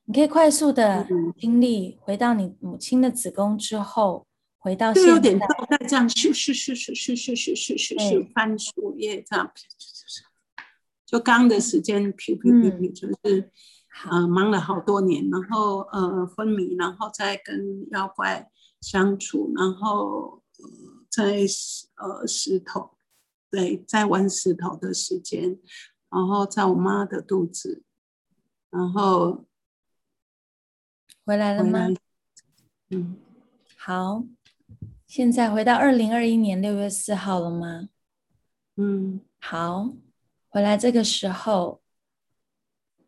[0.05, 1.31] 你可以快速的嗯。
[1.37, 4.25] 经历回到你母亲的子宫之后，
[4.57, 9.53] 回到现在，点倒带这样咻咻咻咻咻咻咻咻翻树叶这样，
[11.05, 13.51] 就刚的时间，噗噗噗噗，就是
[14.09, 18.49] 呃忙了好多年，然后呃昏迷，然后再跟妖怪
[18.81, 20.65] 相处，然后呃
[21.11, 22.97] 在石呃石头，
[23.51, 25.59] 对，在玩石头的时间，
[26.09, 27.83] 然后在我妈的肚子，
[28.69, 29.45] 然后
[31.25, 31.89] 回来了吗？，
[32.89, 33.17] 嗯。
[33.77, 34.23] 好，
[35.07, 37.87] 现在回到二零二一年六月四号了吗？
[38.75, 39.93] 嗯好，
[40.49, 41.81] 回来这个时候，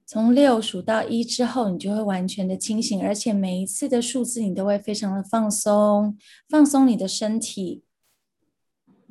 [0.06, 7.84] 从六数到一之后，你就会完全的清醒，而且每一次的数字你都会非常的放松，放松你的身体，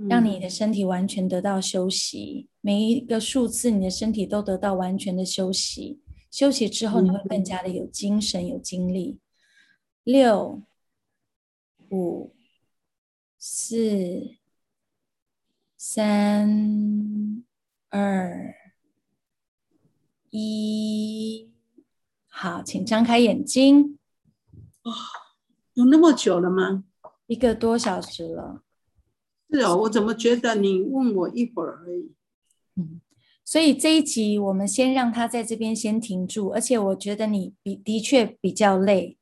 [0.09, 2.48] 让你的身体完全得到休息。
[2.61, 6.01] 每一个数字，你的身体都得到完全的休息。
[6.30, 9.18] 休息之后，你会更加的有精神、有精力。
[10.05, 10.62] 六、
[11.90, 12.34] 五、
[13.38, 14.36] 四、
[15.76, 17.44] 三、
[17.88, 18.55] 二、
[20.30, 21.51] 一，
[22.28, 23.98] 好，请张开眼睛。
[25.74, 26.84] 有那么久了吗？
[27.26, 28.62] 一个多小时了，
[29.53, 32.12] 是哦，我怎么觉得你问我一会儿而已？
[33.44, 39.18] 所以这一集我们先让他在这边先停住，而且我觉得你比的确比较累，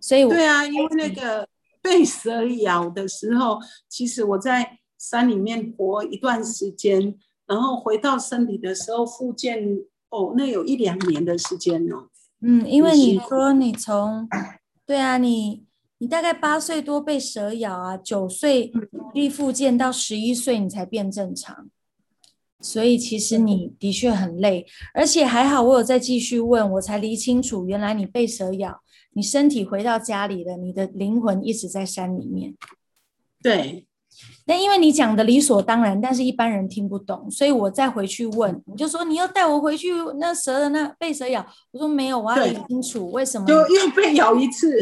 [0.00, 1.46] 所以我对啊，因为那个
[1.82, 3.58] 被蛇咬的时候，
[3.90, 7.14] 其实我在山里面活一段时间，
[7.46, 12.08] 然后回到身体的时候复健，哦，那有一两年的时间哦。
[12.40, 14.26] 嗯，因为你说你从，
[14.86, 15.66] 对啊，你
[15.98, 18.88] 你大概八岁多被蛇咬啊，九岁嗯。
[19.14, 21.70] 力复健到十一岁你才变正常，
[22.60, 28.82] 所以其实你的确很累，而且还好我有再继续问，我才理清楚，原来你被蛇咬，
[29.14, 32.54] 你身体回到家里了，你的灵魂一直在山里面。
[33.42, 33.86] 对，
[34.44, 39.90] 那因为你讲的理所当然，但是一般人听不懂，所以我再回去问，我就说你要带我回去
[40.20, 44.78] 那蛇的那被蛇咬，我说没有，我要理清楚为什么就又被咬一次，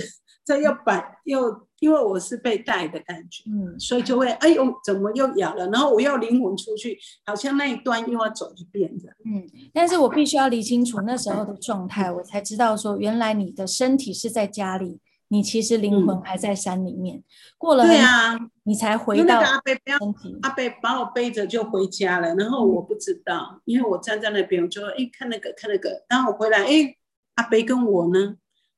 [0.46, 1.66] 这又摆又。
[1.80, 5.68] 因为我是被带的感觉，嗯，所以就会哎呦，怎么又咬了？
[5.68, 9.46] 然后我要灵魂出去，好像那一段又要走一遍的，嗯。
[9.74, 17.22] 但是我必须要理清楚那时候的状态，我才知道说，原来你的身体是在家里，你其实灵魂还在山里面。
[17.58, 19.98] 过了对啊，你才回到阿贝不要
[20.40, 26.96] 阿贝把我背着就回家了，然后我不知道，因为我站在那边，我就哎看那个看那个，然后我回来哎
[27.34, 28.36] 阿贝跟我呢，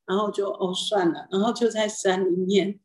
[0.09, 2.81] 然后就哦算了，然后就在山里面。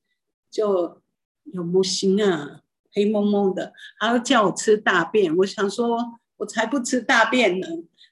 [0.54, 1.02] 就
[1.46, 2.62] 有木星啊，
[2.92, 5.36] 黑蒙蒙的，还要叫我吃大便。
[5.38, 5.98] 我想说，
[6.38, 7.68] 我才不吃大便呢。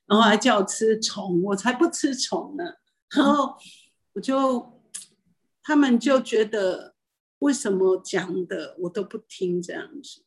[0.08, 2.64] 然后还叫我吃虫，我才不吃虫呢。
[3.16, 3.56] 然后
[4.14, 4.82] 我就，
[5.62, 6.96] 他们就觉得
[7.38, 10.24] 为什么讲的我都不听这样子。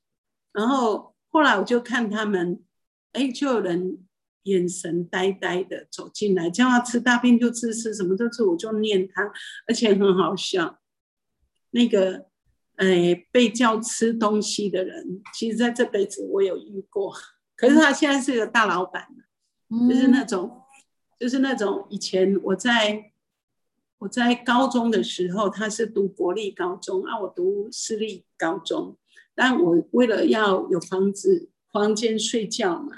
[0.52, 2.62] 然后后来我就看他们，
[3.10, 3.98] 哎，就有人
[4.44, 9.30] 眼神呆呆的走进来，叫他吃大便就吃，吃什么都吃，我就念他，
[9.66, 10.78] 而且很好笑。
[11.70, 12.26] 那个，
[12.76, 17.12] 哎，被叫吃东西的人，其实在这辈子我有遇过，
[17.56, 19.08] 可是他现在是个大老板
[19.88, 20.62] 就是那种，
[21.18, 23.12] 就是那种以前我在
[23.98, 28.96] 我在高中的时候，他是读国立高中啊，我读私立高中，
[29.34, 32.92] 但我为了要有房子房间睡觉嘛，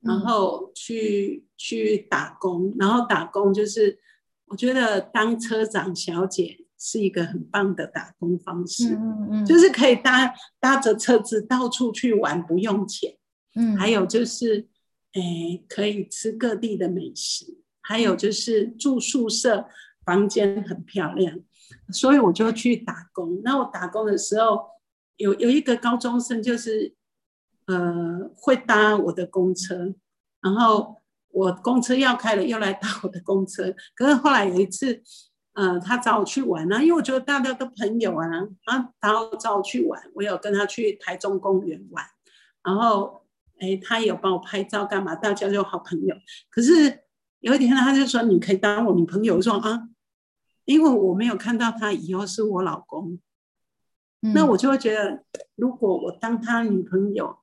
[0.00, 3.98] 然后去去打工，然后打工就是
[4.46, 6.64] 我觉得当车长小姐。
[6.80, 13.16] 是一个很棒的打工方式，嗯嗯，就是可以搭搭着车子到处去玩，不用钱，
[13.56, 14.68] 嗯，还有就是，
[15.14, 19.66] 诶，可以吃各地的美食，还有就是住宿舍，
[20.06, 21.40] 房间很漂亮，
[21.92, 23.40] 所以我就去打工。
[23.42, 24.60] 那我打工的时候，
[25.16, 26.94] 有有一个高中生，就是
[27.68, 29.94] 呃会搭我的公车，
[30.40, 30.96] 然后
[31.30, 33.72] 我公车要开了，又来搭我的公车。
[33.94, 35.02] 可是后来有一次。
[35.54, 38.28] 呃，他找我去玩啊，因为我觉得大家都朋友啊，
[38.66, 42.04] 啊，然后找我去玩，我有跟他去台中公园玩，
[42.62, 43.26] 然后，
[43.58, 46.14] 哎，他有帮我拍照干嘛，大家就好朋友。
[46.48, 47.00] 可是
[47.40, 49.88] 有一天他就说你可以当我女朋友，我说啊，
[50.64, 53.18] 因为我没有看到他以后是我老公，
[54.20, 55.24] 那我就会觉得，
[55.56, 57.36] 如果我当他女朋友，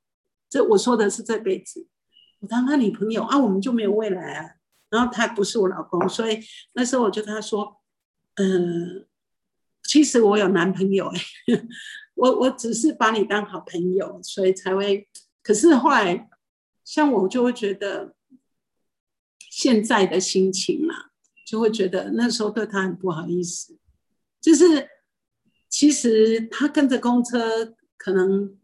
[0.55, 1.85] 这我说的是这辈子，
[2.39, 4.51] 我当他女朋友啊，我们就没有未来啊。
[4.89, 6.39] 然后他不是我老公，所以
[6.73, 7.81] 那时候我就跟他说。
[8.37, 9.05] 嗯，
[9.83, 11.19] 其实我有男朋友哎，
[12.15, 15.07] 我我只是把你当好朋友，所以才会。
[15.41, 16.29] 可是后来，
[16.83, 18.13] 像我就会觉得
[19.39, 21.11] 现在的心情嘛，
[21.45, 23.77] 就会觉得那时候对他很不好意思。
[24.41, 24.89] 就是
[25.69, 28.57] 其实他跟着公车，可能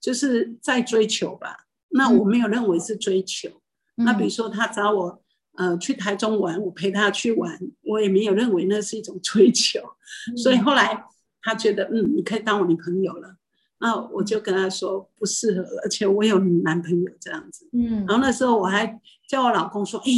[0.00, 1.66] 就是在追求吧。
[1.90, 3.50] 那我没有认为是追求。
[3.96, 5.22] 那比如说他找我。
[5.54, 9.80] 呃，去台中玩，我陪他去玩，我也没有认为那是一种追求，
[10.34, 11.04] 所以后来
[11.42, 13.36] 他觉得，嗯，你可以当我女朋友了，
[13.80, 18.98] 那我就跟他说不适合，而且我有男朋友这样子，嗯，然后那时候我还
[19.28, 20.10] 叫我老公说，哎，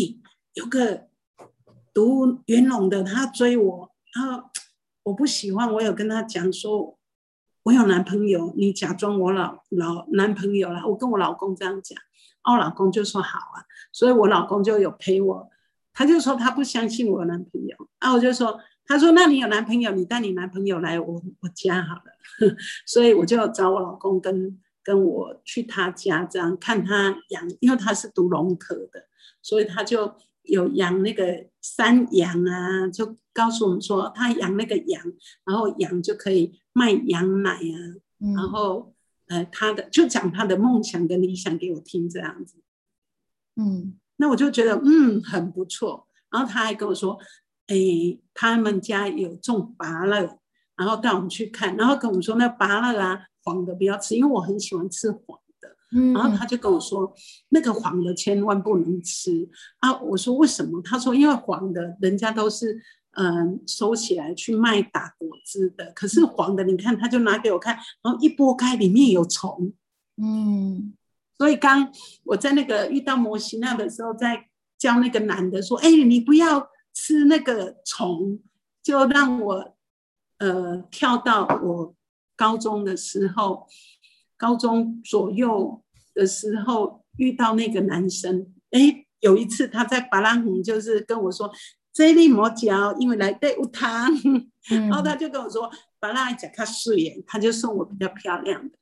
[0.52, 1.08] 有个
[1.92, 4.44] 读元龙的他追我，然后
[5.04, 6.96] 我不喜欢，我有跟他讲说，
[7.64, 11.98] 我有男朋友，你假装我老老男朋友了，我跟我老公这样讲。
[12.44, 15.48] 我老公就说好啊，所以我老公就有陪我，
[15.94, 22.12] 他就说他不相信我男朋友啊，我就说，他说那你有男朋友，你带你男朋友来我我家好了，
[22.84, 29.06] 所以我就找我老公跟跟我去他家这样看他养，因为他是读农科的，
[29.40, 35.02] 所以他就有养那个山羊啊，就告诉我们说他养那个羊，
[35.46, 37.78] 然后羊就可以卖羊奶啊，
[38.34, 38.92] 然后。
[39.28, 42.56] 呃，他的就讲他的梦想跟理想给我听，这样子，
[43.56, 46.06] 嗯，那我就觉得嗯很不错。
[46.28, 47.18] 然后他还跟我说，
[47.68, 47.74] 哎，
[48.34, 50.38] 他们家有种芭乐，
[50.76, 55.51] 然后带我们去看，然后跟我们说那芭乐啊黄的不要吃，因为我很喜欢吃黄的。
[55.94, 57.12] 嗯，然后他就跟我说，
[57.50, 60.00] 那个黄的千万不能吃啊。
[60.00, 60.80] 我说为什么？
[60.82, 62.80] 他说因为黄的人家都是。
[63.14, 69.70] 嗯，收起来去卖打果汁的，可是黄的，你看，他就拿给我看，然后一剥开，里面有虫。
[70.16, 70.94] 嗯，
[71.36, 71.92] 所以刚
[72.24, 78.40] 我在那个遇到摩西那的时候，在教那个男的说：“哎，你不要吃那个虫。”
[78.82, 79.74] 就让我
[80.38, 81.94] 呃跳到我
[82.34, 83.66] 高中的时候，
[84.42, 85.80] 高中左右
[86.14, 91.48] 的时候遇到那个男生，哎，有一次他在巴拉姆就是跟我说，
[91.92, 94.10] 这里磨脚，因为来对有糖，
[94.68, 95.70] 然后他就跟我说，
[96.00, 98.76] 巴拉讲他素颜，他就送我比较漂亮的。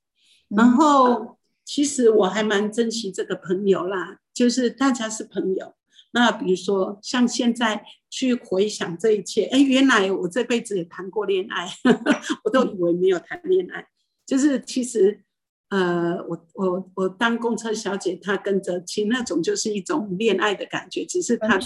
[0.48, 5.74] 然后其实我还蛮珍惜这个朋友啦，就是大家是朋友。
[6.12, 11.68] 那比如说像现在去回想这一切，哎，原来我这辈子也谈过恋爱，
[12.44, 13.86] 我都以为没有谈恋爱，
[14.24, 15.22] 就是其实。
[15.70, 21.56] 呃，我我我当公车小姐，她跟着亲那种就是一种恋爱的感觉，只是她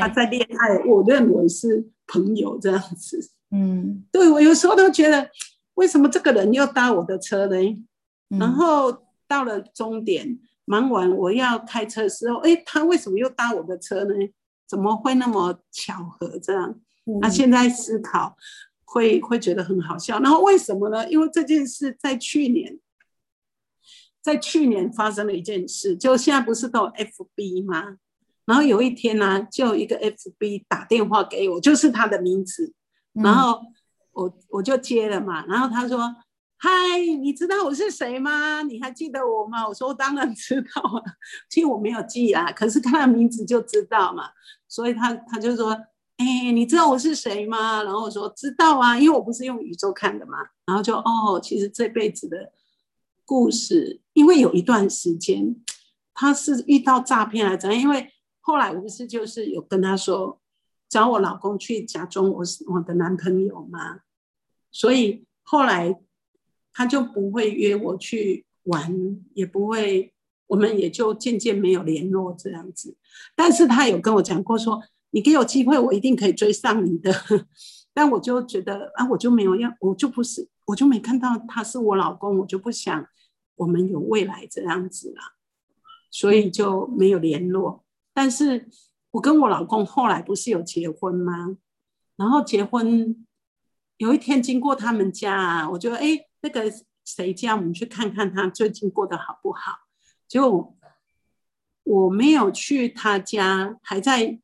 [0.00, 3.30] 她在恋爱，我认为是朋友这样子。
[3.52, 5.30] 嗯，对我有时候都觉得，
[5.74, 7.56] 为什么这个人又搭我的车呢？
[8.40, 8.92] 然后
[9.28, 14.14] 到了终点，忙完我要开车的时候，哎，他为什么又搭我的车呢？
[14.68, 16.74] 怎么会那么巧合这样？
[17.20, 18.36] 那现在思考
[18.84, 20.18] 会会觉得很好笑。
[20.18, 21.08] 然后为什么呢？
[21.08, 22.80] 因为这件事在去年。
[24.24, 27.98] 在去年发生了一件事，就现在不是都有 FB 吗？
[28.46, 32.72] 然后有一天呢，就有一个 FB 打电话给我，就是他的名字，
[33.12, 33.60] 然后
[34.12, 35.44] 我我就接了嘛。
[35.44, 35.98] 然后他说
[36.56, 36.70] ：“嗨，
[37.20, 38.62] 你知道我是谁吗？
[38.62, 41.04] 你还记得我吗？”我说：“我当然知道啊，
[41.50, 44.30] 其实我没有记啊， 可是看到名字就知道嘛。”
[44.68, 45.72] 所以他他就说
[46.16, 52.50] ：“哎，你知道我是谁吗？”然后我说：“知道啊，因为我不是用宇宙看的嘛。”然后就哦，其实这辈子的。
[53.24, 55.56] 故事，因为有一段时间，
[56.12, 57.74] 他是遇到诈骗来着。
[57.74, 58.10] 因为
[58.40, 60.40] 后来我不是就是有跟他说，
[60.88, 64.00] 找我老公去假装我是我的男朋友嘛，
[64.70, 66.00] 所以后来
[66.72, 70.12] 他就不会约我去玩，也不会，
[70.46, 72.96] 我们也就渐渐没有联络这样子。
[73.34, 77.12] 但是他有跟我讲过说，你给我机会，我一定可以追上你的。
[77.94, 83.06] 但我就觉得啊，我就没有要，我就不是，我就没看到他是我老公，我就不想
[83.56, 85.34] 我们有未来这样子了，
[86.10, 87.84] 所以就没有联络。
[88.12, 88.68] 但是
[89.10, 91.56] 我跟我老公后来不是有结婚吗？
[92.16, 93.26] 然后结婚
[93.96, 96.72] 有一天经过他们家啊，我就哎那个
[97.04, 99.72] 谁家，我们去看看他最近过得好不好。
[100.26, 100.76] 结果
[101.82, 104.40] 我没有去他家，还在。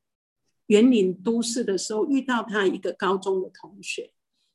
[0.66, 4.12] 园林都市的时候遇到他一个高中的同学，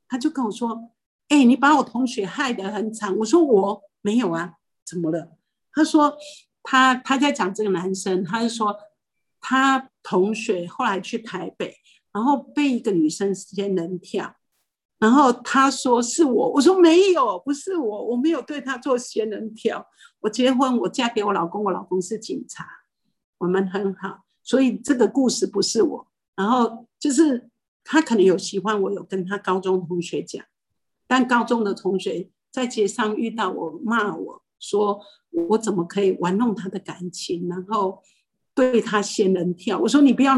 [0.07, 0.91] 他就跟我说
[1.30, 4.55] ：“哎，你把我同学害得很惨。”我说：“我没有啊，
[4.86, 5.38] 怎么了？”
[5.73, 6.15] 他说
[6.63, 8.76] ：“他他在讲这个男生，他是说
[9.41, 11.76] 他同学后来去台北，
[12.11, 14.36] 然后被一个女生仙人跳，
[14.99, 19.86] 然后他说是我，我说没有，不是我，我没有对他做仙人跳。
[20.21, 22.65] 我结婚，我嫁给我老公，我老公是警察，
[23.39, 27.49] 我们很好。”所以这个故事不是我，然后就是
[27.84, 30.45] 他可能有喜欢我，有跟他高中同学讲，
[31.08, 34.99] 但高中的同学在街上遇到我，骂我说
[35.49, 38.01] 我怎么可以玩弄他的感情，然后
[38.53, 39.80] 对他仙人跳。
[39.80, 40.36] 我说你不要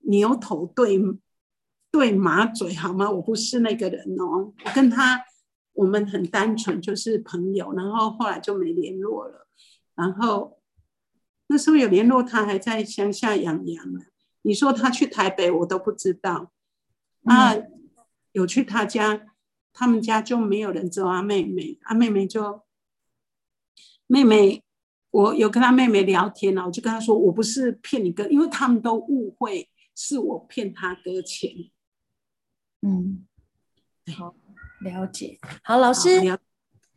[0.00, 1.00] 牛头对
[1.90, 3.10] 对马嘴好吗？
[3.10, 5.24] 我不是那个人哦，我跟他
[5.72, 9.46] 我们很单纯，就是朋友，然后后来就没联络了，
[9.94, 10.56] 然后。
[11.52, 13.98] 那时候有联络，他还在乡下养羊呢。
[14.42, 16.52] 你说他去台北，我都不知道。
[17.24, 17.52] 啊，
[18.30, 19.26] 有去他家，
[19.72, 21.78] 他们家就没有人知道阿妹妹。
[21.82, 22.62] 阿妹妹就
[24.06, 24.62] 妹妹，
[25.10, 31.50] 我有跟他妹妹聊天了，我就跟他说，我不是骗你哥，因为他们都误会是我骗他哥钱。
[32.82, 33.26] 嗯，
[34.16, 34.34] 好，
[34.80, 35.38] 了解。
[35.62, 36.20] 好，老师。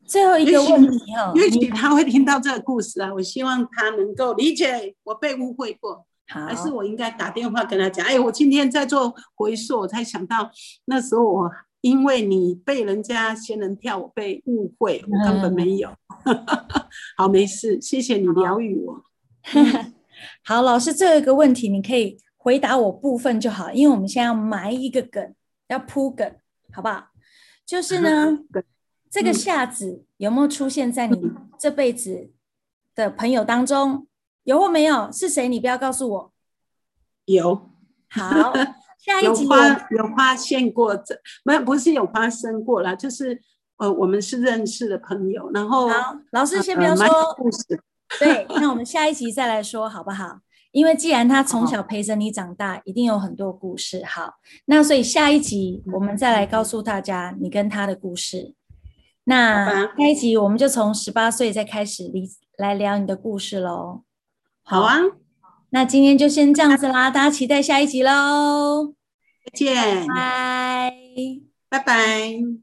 [0.05, 8.05] 最后一个问题哦，也许他会听到这个故事啊，我希望他能够理解我被误会过，还是我应该打电话跟他讲？
[8.05, 10.51] 哎，我今天在做回溯，我才想到
[10.85, 11.49] 那时候我
[11.83, 15.89] 因为你被人家仙人跳，我被误会，我根本没有。
[17.17, 19.03] 好，没事，谢谢你疗愈我。
[20.45, 25.35] 好，老师，最后一个问题你可以回答我部分就好，因为我们现在要埋一个梗，
[25.67, 26.33] 要铺梗，
[26.71, 27.07] 好不好？
[27.65, 28.39] 就是呢。
[29.11, 31.21] 这个夏子有没有出现在你
[31.59, 32.31] 这辈子
[32.95, 34.07] 的朋友当中？
[34.43, 35.11] 有或没有？
[35.11, 35.47] 是谁？
[35.47, 36.33] 你不要告诉我。
[37.25, 37.69] 有。
[38.09, 38.51] 好，
[39.03, 41.13] 下一集有发有发现过这
[41.43, 41.61] 没有？
[41.61, 43.41] 不是有发生过了，就是
[43.77, 45.51] 呃，我们是认识的朋友。
[45.53, 47.05] 然后，好，老师先不要说
[47.35, 47.81] 故事。
[48.17, 50.39] 对，那我们下一集再来说好不好？
[50.71, 54.03] 因为既然他从小陪着你长大，一定有很多故事。
[54.05, 54.35] 好，
[54.65, 58.55] 那所以下一集我们再来告诉大家你跟他的故事。
[59.25, 62.27] 那下一集我们就从十八岁再开始离
[62.57, 64.03] 来聊你的故事喽。
[64.63, 64.97] 好啊，
[65.73, 68.93] 那今天就先这样子啦，大家期待下一集喽。
[69.43, 70.93] 再见，拜
[71.67, 72.62] 拜拜。